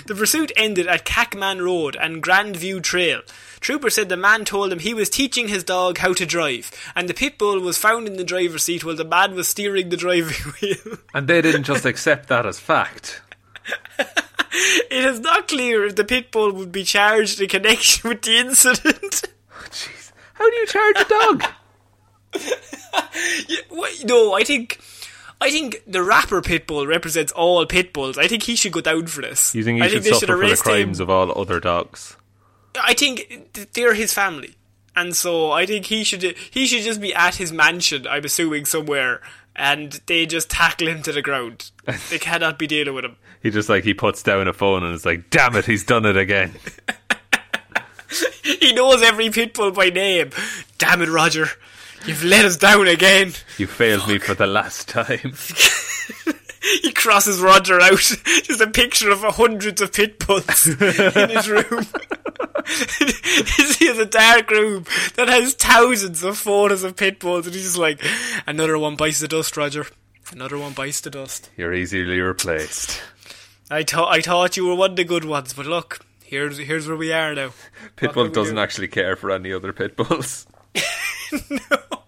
[0.06, 3.22] the pursuit ended at Cackman Road and Grandview Trail.
[3.60, 7.08] Trooper said the man told him he was teaching his dog how to drive, and
[7.08, 9.96] the pit bull was found in the driver's seat while the man was steering the
[9.96, 10.98] driving wheel.
[11.14, 13.22] And they didn't just accept that as fact.
[13.98, 18.38] it is not clear if the pit bull would be charged in connection with the
[18.38, 19.22] incident.
[19.52, 21.44] Oh, jeez, how do you charge a dog?
[23.48, 24.78] Yeah, wait, no, I think
[25.40, 28.16] I think the rapper Pitbull represents all pit bulls.
[28.16, 29.54] I think he should go down for this.
[29.54, 31.04] You think he I should they suffer for the crimes him.
[31.04, 32.16] of all other dogs?
[32.80, 34.56] I think they're his family,
[34.94, 38.06] and so I think he should he should just be at his mansion.
[38.06, 39.20] I'm assuming somewhere,
[39.54, 41.70] and they just tackle him to the ground.
[42.10, 43.16] they cannot be dealing with him.
[43.42, 46.06] He just like he puts down a phone and is like, "Damn it, he's done
[46.06, 46.54] it again."
[48.60, 50.30] He knows every pit bull by name.
[50.78, 51.48] Damn it, Roger!
[52.06, 53.32] You've let us down again.
[53.58, 55.34] You failed me for the last time.
[56.82, 57.98] He crosses Roger out.
[58.42, 61.86] Just a picture of hundreds of pit bulls in his room.
[63.78, 64.84] he has a dark room
[65.14, 68.00] that has thousands of photos of pit bulls, and he's just like,
[68.46, 69.86] another one bites the dust, Roger.
[70.32, 71.50] Another one bites the dust.
[71.56, 73.00] You're easily replaced.
[73.70, 76.88] I thought I thought you were one of the good ones, but look, here's here's
[76.88, 77.46] where we are now.
[77.46, 78.60] What can we Pitbull doesn't do?
[78.60, 79.96] actually care for any other pit
[81.30, 81.42] bulls.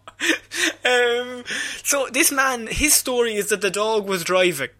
[0.84, 1.44] Um,
[1.84, 4.70] So this man, his story is that the dog was driving.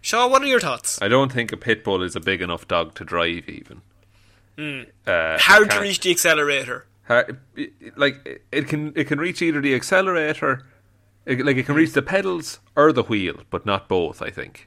[0.00, 1.00] Shaw, what are your thoughts?
[1.00, 3.82] I don't think a pit bull is a big enough dog to drive even.
[5.06, 6.86] Uh, Hard to reach the accelerator.
[7.04, 7.38] hard-
[7.96, 10.66] like it can it can reach either the accelerator,
[11.26, 14.20] it, like it can reach the pedals or the wheel, but not both.
[14.22, 14.66] I think.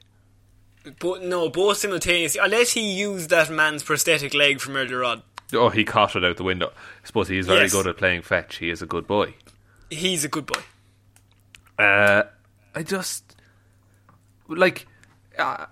[1.00, 2.40] But no, both simultaneously.
[2.44, 5.24] Unless he used that man's prosthetic leg from earlier on.
[5.54, 6.68] Oh, he caught it out the window.
[7.04, 7.72] I suppose he is very Yes.
[7.72, 8.58] good at playing fetch.
[8.58, 9.34] He is a good boy.
[9.90, 10.60] He's a good boy.
[11.80, 12.24] Uh,
[12.76, 13.36] I just
[14.48, 14.86] like
[15.38, 15.68] uh,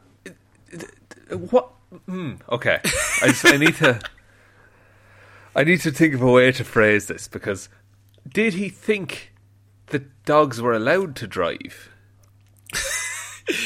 [1.30, 1.70] what?
[2.06, 2.80] Hmm, okay,
[3.22, 4.00] I just, I need to.
[5.56, 7.70] I need to think of a way to phrase this because
[8.28, 9.34] did he think
[9.88, 11.90] that dogs were allowed to drive?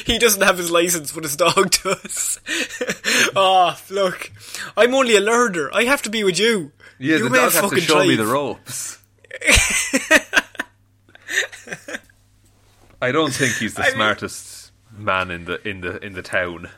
[0.05, 2.39] He doesn't have his license, but his dog does.
[3.35, 4.31] oh, look.
[4.75, 5.69] I'm only a learner.
[5.73, 6.71] I have to be with you.
[6.97, 8.97] Yeah, you the may dog has to fucking show me the ropes.
[13.01, 16.21] I don't think he's the I mean- smartest man in the in the in the
[16.21, 16.69] town.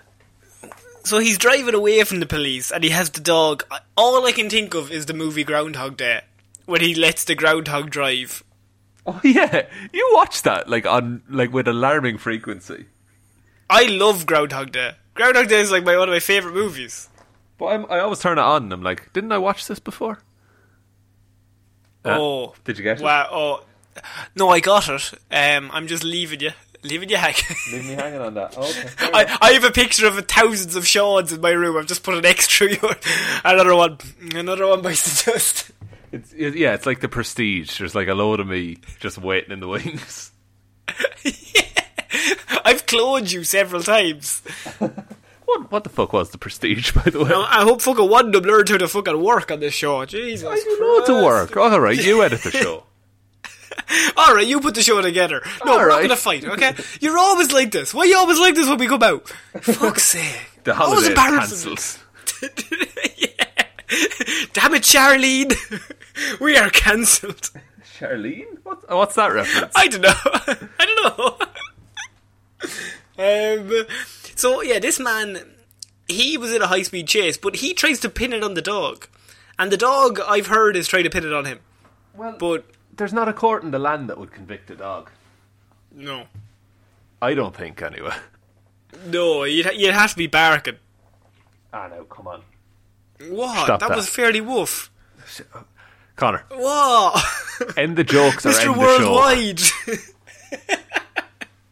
[1.03, 3.63] So he's driving away from the police, and he has the dog.
[3.97, 6.21] All I can think of is the movie Groundhog Day,
[6.65, 8.43] when he lets the groundhog drive.
[9.07, 12.85] Oh yeah, you watch that like on like with alarming frequency.
[13.71, 14.91] I love Groundhog Day.
[15.13, 17.07] Groundhog Day is like my one of my favorite movies.
[17.57, 20.19] But I'm, I always turn it on and I'm like, didn't I watch this before?
[22.03, 23.03] Uh, oh, did you get it?
[23.03, 23.29] Wow.
[23.31, 23.63] Oh,
[24.35, 25.13] no, I got it.
[25.31, 26.51] Um, I'm just leaving you,
[26.83, 27.43] leaving you hanging.
[27.71, 28.57] Leave me hanging on that.
[28.57, 28.89] Okay.
[29.13, 31.77] I, I have a picture of thousands of Sean's in my room.
[31.77, 32.67] I've just put an extra.
[33.45, 33.99] another one.
[34.33, 35.71] Another one by the dust.
[36.11, 37.77] It's it, yeah, it's like the prestige.
[37.77, 40.31] There's like a load of me just waiting in the wings.
[42.65, 44.41] I've cloned you several times.
[45.45, 47.31] What what the fuck was the prestige, by the way?
[47.33, 50.05] I, I hope fucking one of them learned how to fucking work on this show.
[50.05, 50.47] Jesus.
[50.47, 51.57] I do know to work.
[51.57, 52.83] All right, you edit the show.
[54.15, 55.41] All right, you put the show together.
[55.65, 56.73] No, All we're not gonna fight, okay?
[57.01, 57.93] You're always like this.
[57.93, 59.27] Why you always like this when we come out?
[59.61, 60.41] Fuck's sake.
[60.63, 61.97] The holiday cancelled.
[63.17, 63.65] yeah.
[64.53, 65.51] Damn it, Charlene.
[66.39, 67.49] we are cancelled.
[67.97, 69.73] Charlene, what, what's that reference?
[69.75, 70.13] I don't know.
[70.15, 71.37] I don't know.
[73.17, 73.71] um,
[74.35, 75.39] so yeah, this man,
[76.07, 78.61] he was in a high speed chase, but he tries to pin it on the
[78.61, 79.07] dog,
[79.59, 81.59] and the dog I've heard is trying to pin it on him.
[82.15, 85.09] Well, But there's not a court in the land that would convict a dog.
[85.95, 86.25] no,
[87.21, 88.13] I don't think, anyway.
[89.05, 90.77] no, you'd ha- you'd have to be barking.
[91.73, 92.41] Ah, no, come on,
[93.29, 93.67] What?
[93.67, 93.95] That, that.
[93.95, 94.91] was fairly woof.
[96.17, 96.43] Connor.
[96.51, 97.23] What?
[97.77, 98.65] End the jokes Mr.
[98.65, 99.13] end the show.
[99.13, 99.61] Worldwide.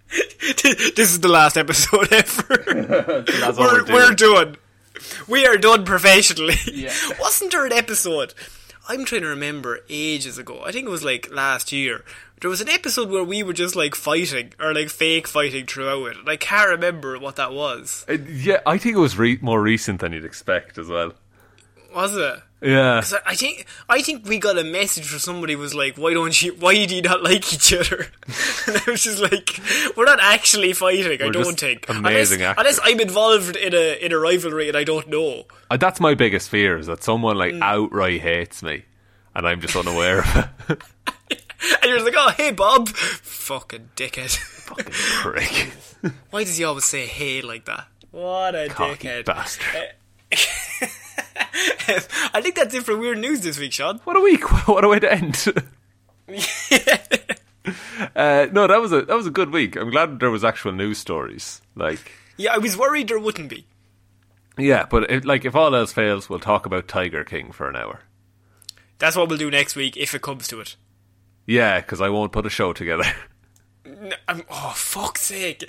[0.96, 3.24] this is the last episode ever.
[3.28, 4.58] That's we're, we're we're done.
[5.28, 6.56] We are done professionally.
[6.66, 6.94] Yeah.
[7.20, 8.34] Wasn't there an episode?
[8.88, 10.64] I'm trying to remember ages ago.
[10.66, 12.04] I think it was like last year.
[12.42, 16.06] There was an episode where we were just like fighting or like fake fighting throughout
[16.06, 18.06] it, and I can't remember what that was.
[18.10, 21.14] Uh, yeah, I think it was re- more recent than you'd expect as well.
[21.94, 22.40] Was it?
[22.62, 23.00] Yeah.
[23.02, 26.14] 'Cause I I think I think we got a message from somebody was like, "Why
[26.14, 26.54] don't you?
[26.60, 28.08] Why do you not like each other?"
[28.68, 29.60] and I was just like,
[29.96, 31.22] "We're not actually fighting.
[31.22, 34.76] I We're don't think amazing unless, unless I'm involved in a in a rivalry and
[34.78, 37.62] I don't know." Uh, That's my biggest fear is that someone like Mm.
[37.64, 38.84] outright hates me
[39.36, 40.36] and I'm just unaware of
[40.70, 40.82] it.
[41.82, 45.72] And you're like, "Oh, hey, Bob, fucking dickhead." Fucking prick.
[46.30, 47.88] Why does he always say "hey" like that?
[48.12, 49.26] What a Cocky dickhead!
[49.26, 49.92] bastard.
[52.34, 54.00] I think that's it for weird news this week, Sean.
[54.04, 54.44] What a week!
[54.68, 55.46] What a way to end.
[58.16, 59.76] uh, no, that was a that was a good week.
[59.76, 61.62] I'm glad there was actual news stories.
[61.76, 63.66] Like, Yeah, I was worried there wouldn't be.
[64.58, 67.76] yeah, but it, like if all else fails, we'll talk about Tiger King for an
[67.76, 68.02] hour.
[69.00, 70.76] That's what we'll do next week if it comes to it.
[71.46, 73.06] Yeah, because I won't put a show together.
[73.86, 75.64] N- I'm, oh, fuck's sake.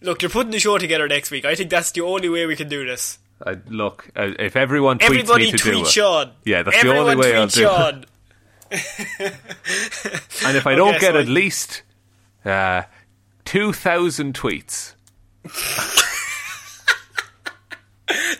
[0.00, 1.44] Look, you're putting the show together next week.
[1.44, 3.18] I think that's the only way we can do this.
[3.46, 6.30] I, look, uh, if everyone tweets Everybody me to do tweet it, Sean.
[6.44, 8.04] yeah, that's Everyone the only way I'll do Sean.
[8.04, 8.08] it.
[10.46, 11.82] And if I don't Okay, get so at I- least
[12.44, 12.82] uh,
[13.44, 14.94] two thousand tweets,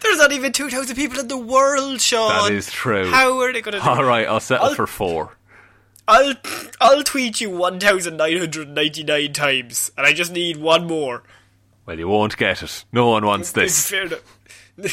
[0.03, 2.29] There's not even 2,000 people in the world, Sean.
[2.49, 3.11] that is true.
[3.11, 5.37] How are they going to All right, I'll settle I'll- for four.
[6.07, 6.35] I'll,
[6.83, 11.23] I'll tweet you 1,999 times, and I just need one more.
[11.87, 12.85] Well, you won't get it.
[12.93, 13.89] No one wants this.
[13.89, 14.21] fair enough.
[14.77, 14.89] Do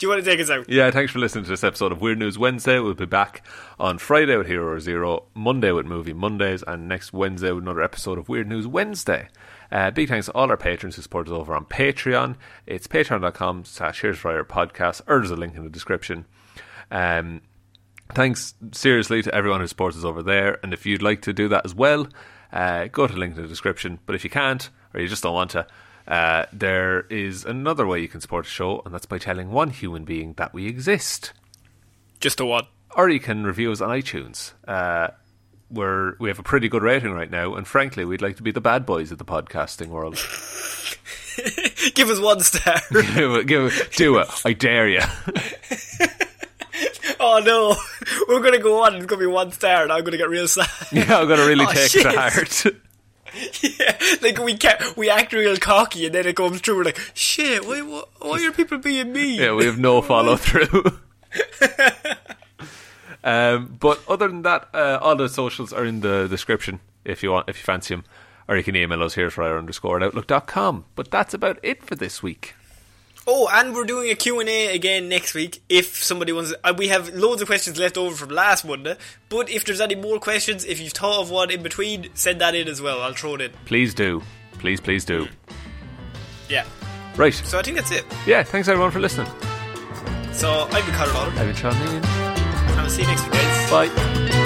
[0.00, 0.68] you want to take us out?
[0.68, 2.78] Yeah, thanks for listening to this episode of Weird News Wednesday.
[2.78, 3.42] We'll be back
[3.78, 8.18] on Friday with Hero Zero, Monday with Movie Mondays, and next Wednesday with another episode
[8.18, 9.28] of Weird News Wednesday.
[9.72, 12.36] Uh, big thanks to all our patrons who support us over on Patreon.
[12.66, 16.26] It's patreon.com slash Here's Friar Podcast, or there's a link in the description.
[16.90, 17.40] Um,
[18.12, 20.58] thanks seriously to everyone who supports us over there.
[20.62, 22.06] And if you'd like to do that as well,
[22.52, 23.98] uh, go to the link in the description.
[24.04, 25.66] But if you can't, or you just don't want to,
[26.06, 29.70] uh, there is another way you can support the show, and that's by telling one
[29.70, 31.32] human being that we exist.
[32.20, 32.68] Just a what?
[32.96, 34.52] Or you can review us on iTunes.
[34.66, 35.08] Uh,
[35.70, 38.52] we're, we have a pretty good rating right now, and frankly, we'd like to be
[38.52, 40.14] the bad boys of the podcasting world.
[41.94, 42.76] Give us one star.
[42.92, 44.28] give it, give it, do it.
[44.46, 45.00] I dare you.
[47.20, 47.76] oh no,
[48.28, 48.94] we're gonna go on.
[48.96, 50.66] It's gonna be one star, and I'm gonna get real sad.
[50.92, 52.06] yeah, I'm going to really Oh, take shit.
[52.06, 52.66] it to heart.
[53.62, 56.76] Yeah, like we ca- we act real cocky, and then it comes true.
[56.76, 57.66] We're like, shit.
[57.66, 59.40] Why why, why are people being mean?
[59.40, 60.98] yeah, we have no follow through.
[63.24, 67.30] um, but other than that, uh, all the socials are in the description if you
[67.30, 68.04] want, if you fancy them,
[68.48, 70.84] or you can email us here for underscore at outlook.com.
[70.94, 72.54] But that's about it for this week.
[73.28, 77.12] Oh, and we're doing a Q&A again next week if somebody wants uh, we have
[77.14, 78.96] loads of questions left over from last Monday
[79.28, 82.54] but if there's any more questions if you've thought of one in between send that
[82.54, 84.22] in as well I'll throw it in Please do,
[84.58, 85.26] please, please do.
[86.48, 86.64] yeah
[87.16, 87.34] Right.
[87.34, 88.42] so I think that's it Yeah.
[88.44, 89.26] Thanks everyone for listening.
[90.32, 91.74] so I've been Connor I've been Sean
[92.78, 94.45] I'll see you next week guys Bye.